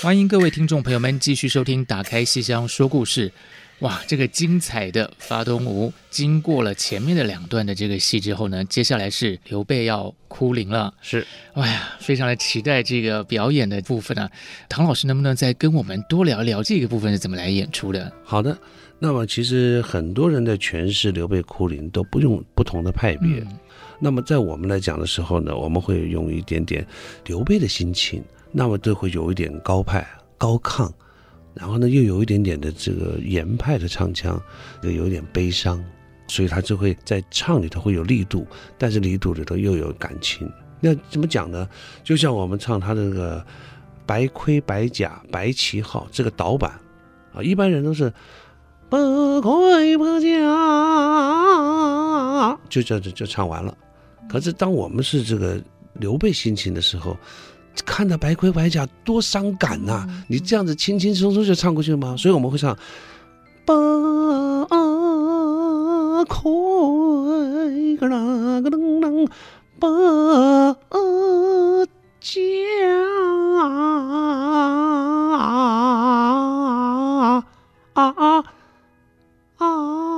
[0.04, 3.30] 欢迎各位听众朋友们继续收听《打开戏箱说故事》。
[3.78, 10.92] 哇，这个精彩的发东吴，经过了前面的两段的这个戏之后呢，接下来是刘备要哭灵了。
[11.00, 14.30] 是，哎呀，非常的期待这个表演的部分啊。
[14.68, 18.12] 唐老师能不能再跟我们多聊一聊这个部分是怎么来演出的？
[18.24, 18.58] 好的，
[18.98, 23.38] 那么其实很多人的诠释刘备哭灵都不用不同的派别。
[23.40, 23.58] 嗯、
[23.98, 26.86] 那么在我们来讲的时候呢，我们会用一点点
[27.24, 28.22] 刘备的心情。
[28.56, 30.06] 那么都会有一点高派、
[30.38, 30.88] 高亢，
[31.54, 34.40] 然后呢，又有一点点的这个严派的唱腔，
[34.82, 35.82] 又有点悲伤，
[36.28, 38.46] 所以他就会在唱里头会有力度，
[38.78, 40.48] 但是力度里头又有感情。
[40.78, 41.68] 那怎么讲呢？
[42.04, 43.44] 就像我们唱他的那个
[44.06, 46.70] “白盔白甲白旗号”这个导板
[47.34, 48.08] 啊，一般人都是
[48.88, 48.98] “白
[49.42, 50.28] 盔白甲”，
[52.70, 53.76] 就这就就唱完了。
[54.28, 55.60] 可是当我们是这个
[55.94, 57.16] 刘备心情的时候，
[57.84, 60.08] 看到白盔白甲多伤感呐、啊！
[60.28, 62.16] 你这样子轻轻松松就唱过去了吗？
[62.16, 62.76] 所以我们会唱
[63.66, 63.74] 白
[66.26, 69.28] 盔个啷个啷啷
[69.78, 69.88] 白
[72.20, 72.30] 甲
[79.58, 80.13] 啊。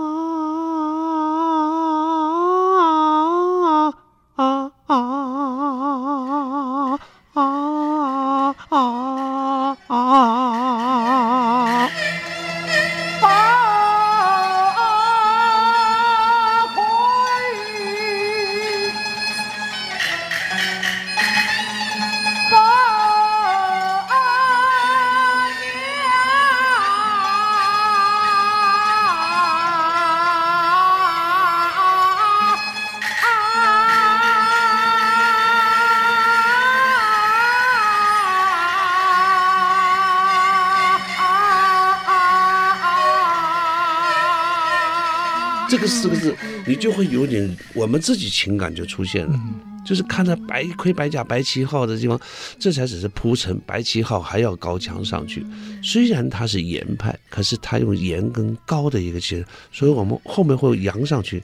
[45.77, 46.35] 这个四个字，
[46.67, 49.39] 你就会有点我们自己情感就出现了，
[49.85, 52.19] 就是看着白盔白甲白旗号的地方，
[52.59, 55.45] 这才只是铺陈，白旗号还要高墙上去。
[55.83, 61.43] 虽然它是严派，可是它用严跟高的一个其实，所以我们后面会扬上去，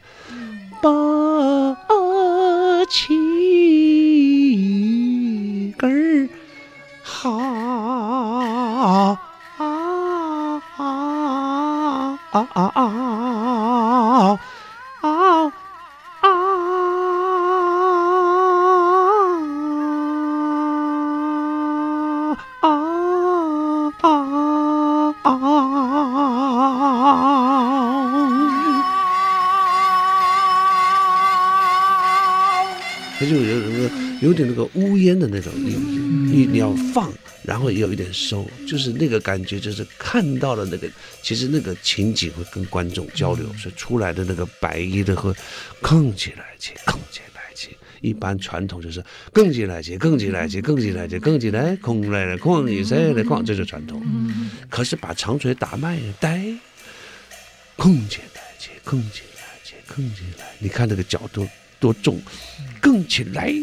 [33.27, 33.37] 就
[34.21, 37.13] 有点那个乌烟的那种，你你你要放，
[37.45, 40.89] 然后也有一点收，就是那个感觉，就是看到了那个，
[41.23, 45.35] 其实那个情景会跟观众交流，所以出来的那个白衣的会
[45.81, 47.77] 更起来起，更起来起。
[48.01, 54.03] 一般传统就是更起来起，更起来起，更起来起，更起来空来了空，你塞了空，这是传统。
[54.69, 56.59] 可是把长锤打慢一点，
[57.77, 61.47] 空起来起，空起来起，空起来，你看那个角度
[61.79, 62.21] 多重，
[62.83, 63.55] 更起来。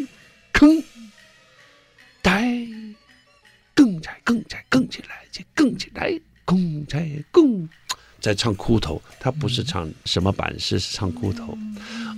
[0.51, 0.81] 坑，
[2.23, 2.67] 呆，
[3.75, 7.69] 更在更在更起来，再更起来，更在更，
[8.19, 11.57] 在唱哭头，他不是唱什么版式，是唱哭头，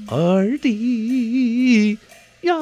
[0.08, 1.98] 二弟
[2.42, 2.54] 呀。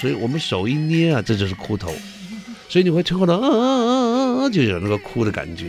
[0.00, 1.92] 所以我们手一捏啊，这就是哭头，
[2.68, 5.66] 所以你会听到，啊啊啊啊，就有那个哭的感觉，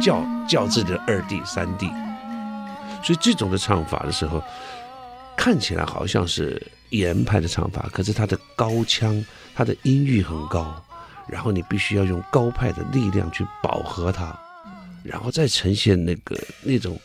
[0.00, 0.24] 叫。
[0.46, 1.86] 叫自己的二弟、三弟。
[3.02, 4.42] 所以这种的唱法的时候，
[5.34, 9.24] 看起来好像是严派的唱法，可是他的高腔，
[9.54, 10.84] 他的音域很高，
[11.26, 14.38] 然后你必须要用高派的力量去饱和它，
[15.02, 17.00] 然后再呈现那个那种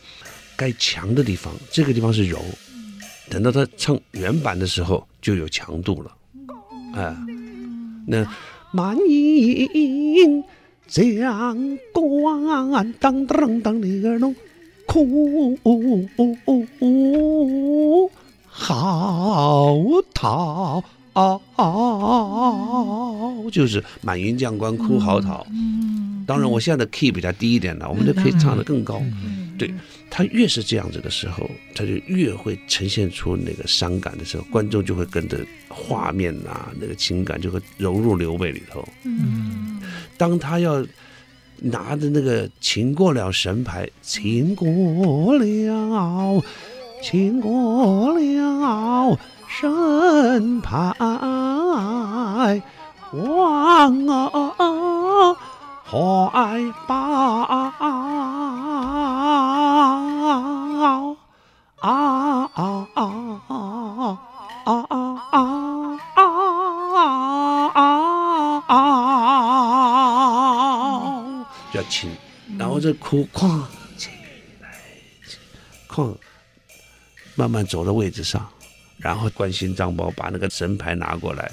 [0.54, 2.44] 该强的地方，这个地方是柔，
[3.30, 6.12] 等到他唱原版的时候就有强度了，
[6.94, 7.16] 啊，
[8.06, 8.26] 那
[8.72, 10.42] 满音
[10.86, 14.34] 将官当当当的儿弄
[14.86, 15.58] 哭
[18.48, 19.76] 嚎
[20.12, 20.82] 啕，
[23.50, 25.44] 就是满云将官哭嚎啕。
[26.26, 29.02] 当然，我现在的 key 比较低一点了，我们就可以唱得更高。
[29.58, 29.72] 对，
[30.10, 35.38] 他越是这样子的时候，他就越会呈现出那个伤感的时候，观众就会跟着
[35.68, 38.86] 画面啊，那个情感就会融入刘备里头。
[39.04, 39.80] 嗯，
[40.18, 40.84] 当他要。
[41.62, 46.42] 拿着那个擒过了神牌，擒过了，
[47.02, 50.94] 擒过了神牌，
[53.12, 55.36] 王啊
[55.90, 55.98] 怀
[56.86, 57.88] 抱啊啊
[61.80, 61.88] 啊啊
[62.52, 63.50] 啊啊啊
[64.64, 65.10] 啊啊
[68.68, 68.76] 啊！
[71.72, 72.14] 热情
[72.56, 73.60] 然后这哭，哐
[73.96, 74.10] 起
[74.60, 74.78] 来，
[75.88, 76.16] 哐，
[77.34, 78.48] 慢慢走到位置上，
[78.96, 81.50] 然后关心张宝把那个神牌拿过来，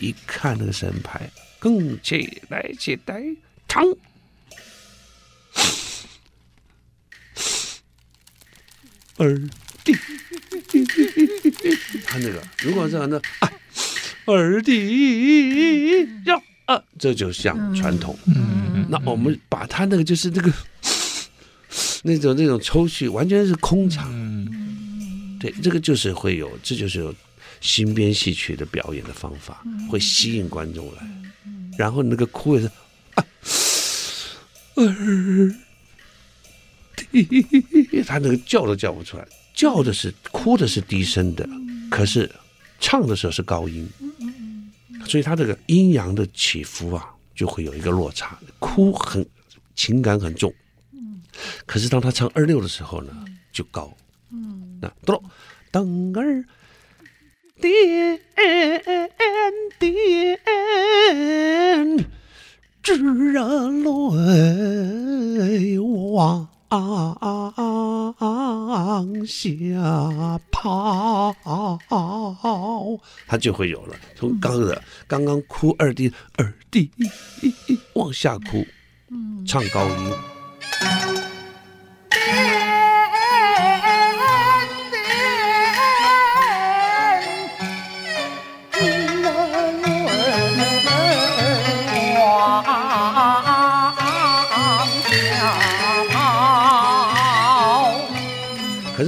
[0.00, 1.30] 一看那个神牌，
[1.60, 3.22] 更起来起来，
[3.76, 3.84] 唱，
[9.18, 9.38] 二
[9.84, 9.92] 弟，
[12.06, 13.52] 他那个如果这样的啊，
[14.24, 16.42] 二弟要。
[16.64, 18.18] 啊，这就像传统。
[18.26, 20.52] 嗯，那我们把他那个就是那个
[22.02, 24.08] 那种那种抽蓄，完全是空场。
[24.10, 27.14] 嗯，对，这个就是会有，这就是有
[27.60, 31.08] 新编戏曲的表演的方法，会吸引观众来。
[31.78, 32.66] 然后那个哭也是
[33.14, 33.24] 啊，
[34.84, 35.54] 儿，
[38.06, 41.48] 他那个叫都叫不出来，叫的是哭的是低声的，
[41.90, 42.30] 可是
[42.78, 43.88] 唱的时候是高音。
[45.06, 48.38] 所以他这个阴阳的起伏啊，就会有一个落差。
[48.58, 49.24] 哭很
[49.76, 50.52] 情感很重，
[51.64, 53.12] 可是当他唱二六的时候呢，
[53.52, 53.96] 就高。
[54.80, 55.22] 那咚
[55.72, 56.44] 噔儿
[57.60, 58.20] 点
[59.78, 60.38] 点
[62.86, 66.46] 知人泪往
[69.26, 71.34] 下跑，
[73.26, 73.96] 他就会有了。
[74.14, 76.88] 从刚的刚刚哭二弟二弟
[77.94, 78.64] 往下哭，
[79.44, 80.35] 唱高音。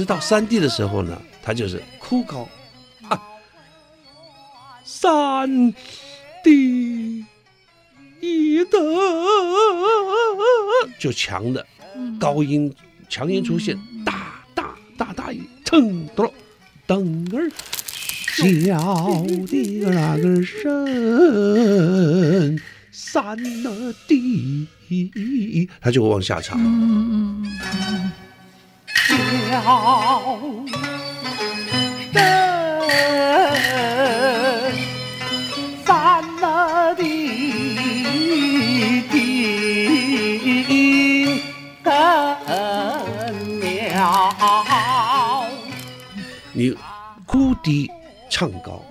[0.09, 2.49] 到山地的时候呢，他就是哭高，
[3.07, 3.21] 啊，
[4.83, 5.71] 山
[6.43, 7.23] 地
[8.19, 8.79] 一的
[10.97, 11.63] 就强的
[12.19, 12.73] 高音
[13.07, 16.33] 强音出现，大大大大一，噌哆咯，
[16.87, 17.47] 噔儿
[18.35, 18.47] 小
[19.45, 22.59] 的那个声，
[22.91, 23.37] 三
[24.07, 24.67] 弟，
[25.79, 26.59] 他就会往下唱。
[46.51, 46.75] 你
[47.25, 47.89] 哭低
[48.29, 48.81] 唱高，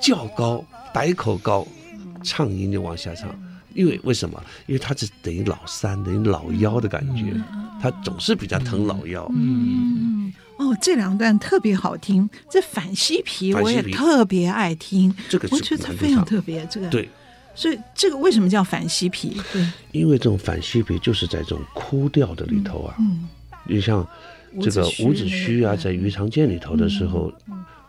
[0.00, 1.64] 叫高百口高，
[2.24, 3.28] 唱音就往下唱。
[3.78, 4.42] 因为为什么？
[4.66, 7.32] 因为他是等于老三，等于老幺的感觉，
[7.80, 9.30] 他总是比较疼老幺。
[9.32, 16.66] 嗯，哦，这两段特别好听，这反西皮我也特别爱听，这个我觉得非常特别。
[16.68, 17.08] 这个对，
[17.54, 19.40] 所以这个为什么叫反西皮？
[19.52, 22.96] 对，因为这种反西皮就是在这种哭调的里头啊。
[22.98, 23.28] 嗯，
[23.64, 24.04] 你像
[24.60, 27.32] 这个伍子胥啊，在《鱼肠剑》里头的时候，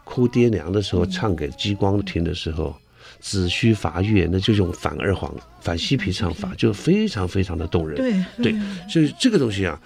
[0.04, 2.76] 哭爹娘的时候，唱给激光听的时候。
[3.20, 7.98] 子虚伐月，那就用反二黄、反西皮唱法，就非常非常的动人。
[7.98, 8.56] 对对，
[8.90, 9.80] 所以这个东西啊，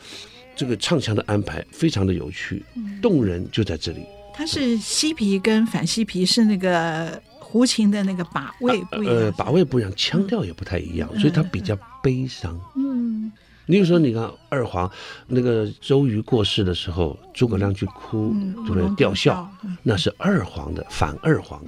[0.56, 2.64] 这个唱腔的安排非常的有趣，
[3.02, 4.06] 动人就在这里。
[4.36, 12.60] 它是西皮跟反西皮是那个胡琴的那个把位不一样，呃，把位不一样，腔调也不太一样，所以它比较悲伤。
[13.68, 13.74] 嗯。
[13.74, 14.90] 例如说，你看二黄
[15.28, 18.96] 那个周瑜过世的时候，诸葛亮去哭，嗯对不对？
[18.96, 19.50] 吊孝，
[19.82, 21.62] 那是二黄的反二黄，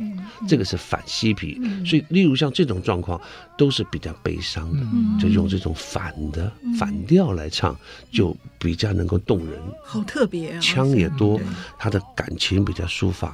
[0.48, 1.60] 这个是反西皮。
[1.86, 3.20] 所以，例如像这种状况，
[3.58, 4.86] 都是比较悲伤的，
[5.22, 7.76] 就用这种反的反调来唱，
[8.12, 9.60] 就比较能够动人。
[9.84, 10.60] 好特别啊！
[10.60, 11.40] 腔也多，
[11.78, 13.34] 他的感情比较抒发。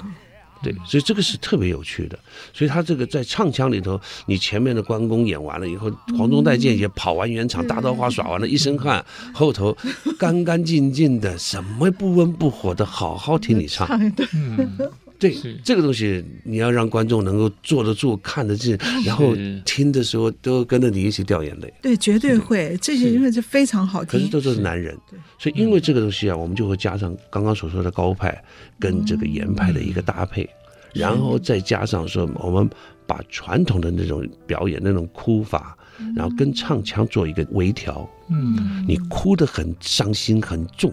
[0.64, 2.18] 对，所以这个是特别有趣的。
[2.54, 9.04] 所以他这个在唱腔里头，你前面的关公演完了以后，黄忠带剑也跑完圆场，大刀花耍完了，一身汗，
[9.34, 9.76] 后头
[10.20, 13.88] 干干净净的，什么不温不火的，好好听你唱。
[14.34, 14.78] 嗯，
[15.22, 21.72] 对，这个东西你要让观众能够坐得住、看得进，然后听的时候都跟着你一起掉眼泪。
[21.80, 24.20] 对，绝对会，这些因为是非常好听。
[24.20, 24.98] 可是这都是男人，
[25.38, 28.44] 所以因为这个东西啊，我们就会加上刚刚所说的高派
[28.80, 30.50] 跟这个严派的一个搭配。
[30.92, 32.68] 然后再加上说，我们
[33.06, 35.78] 把传统的那种表演那种哭法，
[36.16, 38.10] 然后跟唱腔做一个微调。
[38.30, 40.92] 嗯，你哭得很伤心很重，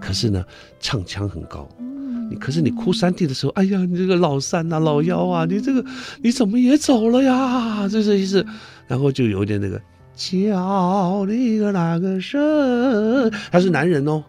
[0.00, 0.44] 可是呢，
[0.78, 1.68] 唱腔很高。
[2.30, 5.84] 你可是你哭三弟的时候，哎呀，你这个老三啊，老幺啊，你这个
[6.22, 7.88] 你怎么也走了呀？
[7.88, 8.44] 这是意思。
[8.86, 9.80] 然后就有点那个
[10.14, 14.22] 叫你个那个声，他是男人哦。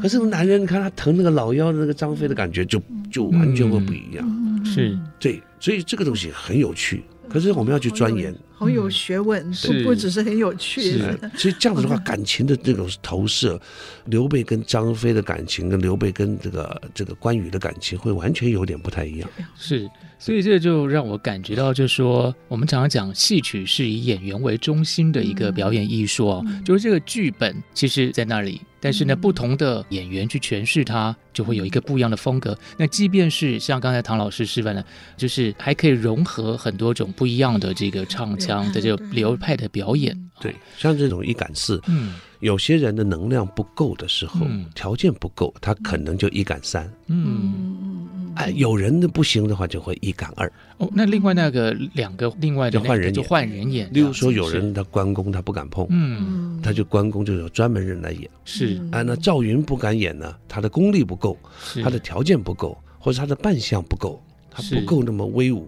[0.00, 4.24] 可是男人，你看他疼那个老幺的那个张飞的感觉就，就就完全会不一样。
[4.28, 7.02] 嗯、是对，所以这个东西很有趣。
[7.28, 10.80] 可是我们要去钻研，好有学问，不不只是很有趣。
[10.80, 13.60] 是，所以这样子的话，感情的这种投射，
[14.06, 19.28] 刘备跟张飞的感情，跟刘备跟这个这个关羽的感情，会完全有点不太一样。
[19.58, 19.86] 是，
[20.18, 28.62] 所以这就让我感觉到，就是说，我们常常讲戏曲是以演员为中心的一个表演艺术哦，就是这个剧本其实在那里。
[28.86, 32.56] 但是呢，不同的演员去诠释它，就会有一个不一样的风格。
[32.78, 34.84] 那即便是像刚才唐老师示范的，
[35.16, 40.16] 就是还可以融合很多种不一样的这个唱腔的这个流派的表演。
[40.40, 48.08] 对，像这种一感四，嗯，有些人的能量不够的时候，嗯，条件不够，他可能就一赶三，嗯。
[48.36, 50.46] 哎，有人的不行的话，就会一赶二。
[50.76, 53.90] 哦，那另外那个两个另外的换人就换人演。
[53.90, 58.28] 例如说，有人他关公他不敢碰，嗯，他就关公就有专门人来演。
[58.44, 61.38] 是啊，那赵云不敢演呢，他的功力不够，
[61.82, 65.66] 他的条件不够，或者他的扮相不够，他不够那么威武，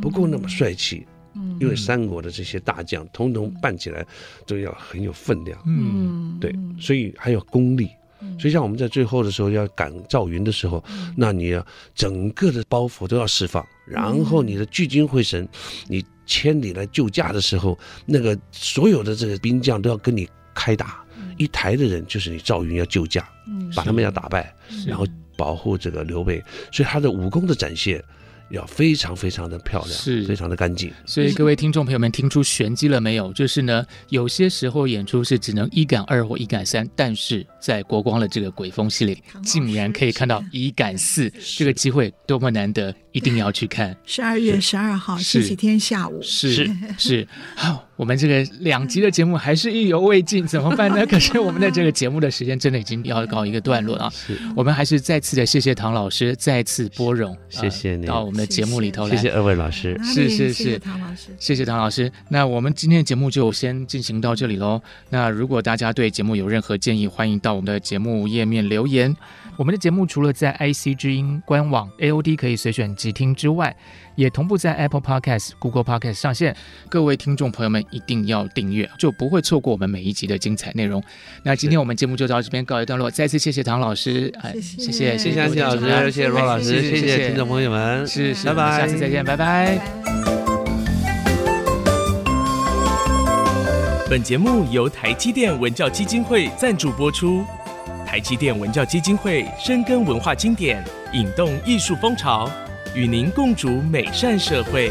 [0.00, 1.06] 不够那么帅气。
[1.60, 4.06] 因为三国的这些大将，统统办起来
[4.46, 5.60] 都要很有分量。
[5.66, 7.88] 嗯，对，所以还有功力。
[8.36, 10.82] 所以，像我们在最后的时候要赶赵云的时候，
[11.16, 11.64] 那你要
[11.94, 15.48] 整个的包袱都要释放，然后你的聚精会神，
[15.86, 21.04] 你千里来救驾的时候，那个所有的这个兵将都要跟你开打，
[21.36, 23.24] 一台的人就是你赵云要救驾，
[23.76, 24.52] 把他们要打败，
[24.84, 25.06] 然后
[25.36, 28.02] 保护这个刘备，所以他的武功的展现。
[28.50, 30.92] 要非常非常的漂亮，是非常的干净。
[31.04, 33.32] 所以各位听众朋友们，听出玄机了没有？
[33.32, 43.96] 就是呢，有些时候演出是只能一赶二或一赶三，但是在国光的这个鬼风系列，竟然可以看到一赶四，这个机会多么难得，一定要去看。
[44.04, 47.87] 十二月十二号星期天下午，是是，是好。
[47.98, 51.04] 我们这个两集的节目还是意犹未尽， 怎么办呢？
[51.04, 54.08] 可是我们的这个节目的时间真的已经要告一个段落了。
[54.14, 59.16] 是，我们还是再次的谢谢唐老师，再次拨冗，谢谢你到我们的节目里头来。
[59.16, 62.12] 谢谢二位老师，是是是，谢谢唐老师，谢谢唐老师。
[62.28, 64.80] 那我们今天的节目就先进行到这里喽。
[65.10, 69.16] 那如果大家对节目有任何建议，欢迎到我们的节目页面留言。
[69.58, 73.74] 我们的节目除了在 IC 之音官网 AOD 可以随选即听之外，
[74.14, 76.54] 也同步在 Apple Podcast、Google Podcast 上线。
[76.88, 81.02] 各位听众朋友们一定要订阅，就不会错过我们每一集的精彩内容。
[81.42, 85.80] 那今天我们节目就到这边告一段落，再次谢谢唐老师，哎，谢谢，谢谢安琪老师，
[86.12, 89.80] 谢谢罗老师，谢谢听众朋友们，是，拜拜，下次再见，拜拜。
[94.08, 97.44] 本节目由台积电文教基金会赞助播出。
[98.08, 100.82] 台积电文教基金会深耕文化经典，
[101.12, 102.50] 引动艺术风潮，
[102.94, 104.90] 与您共筑美善社会。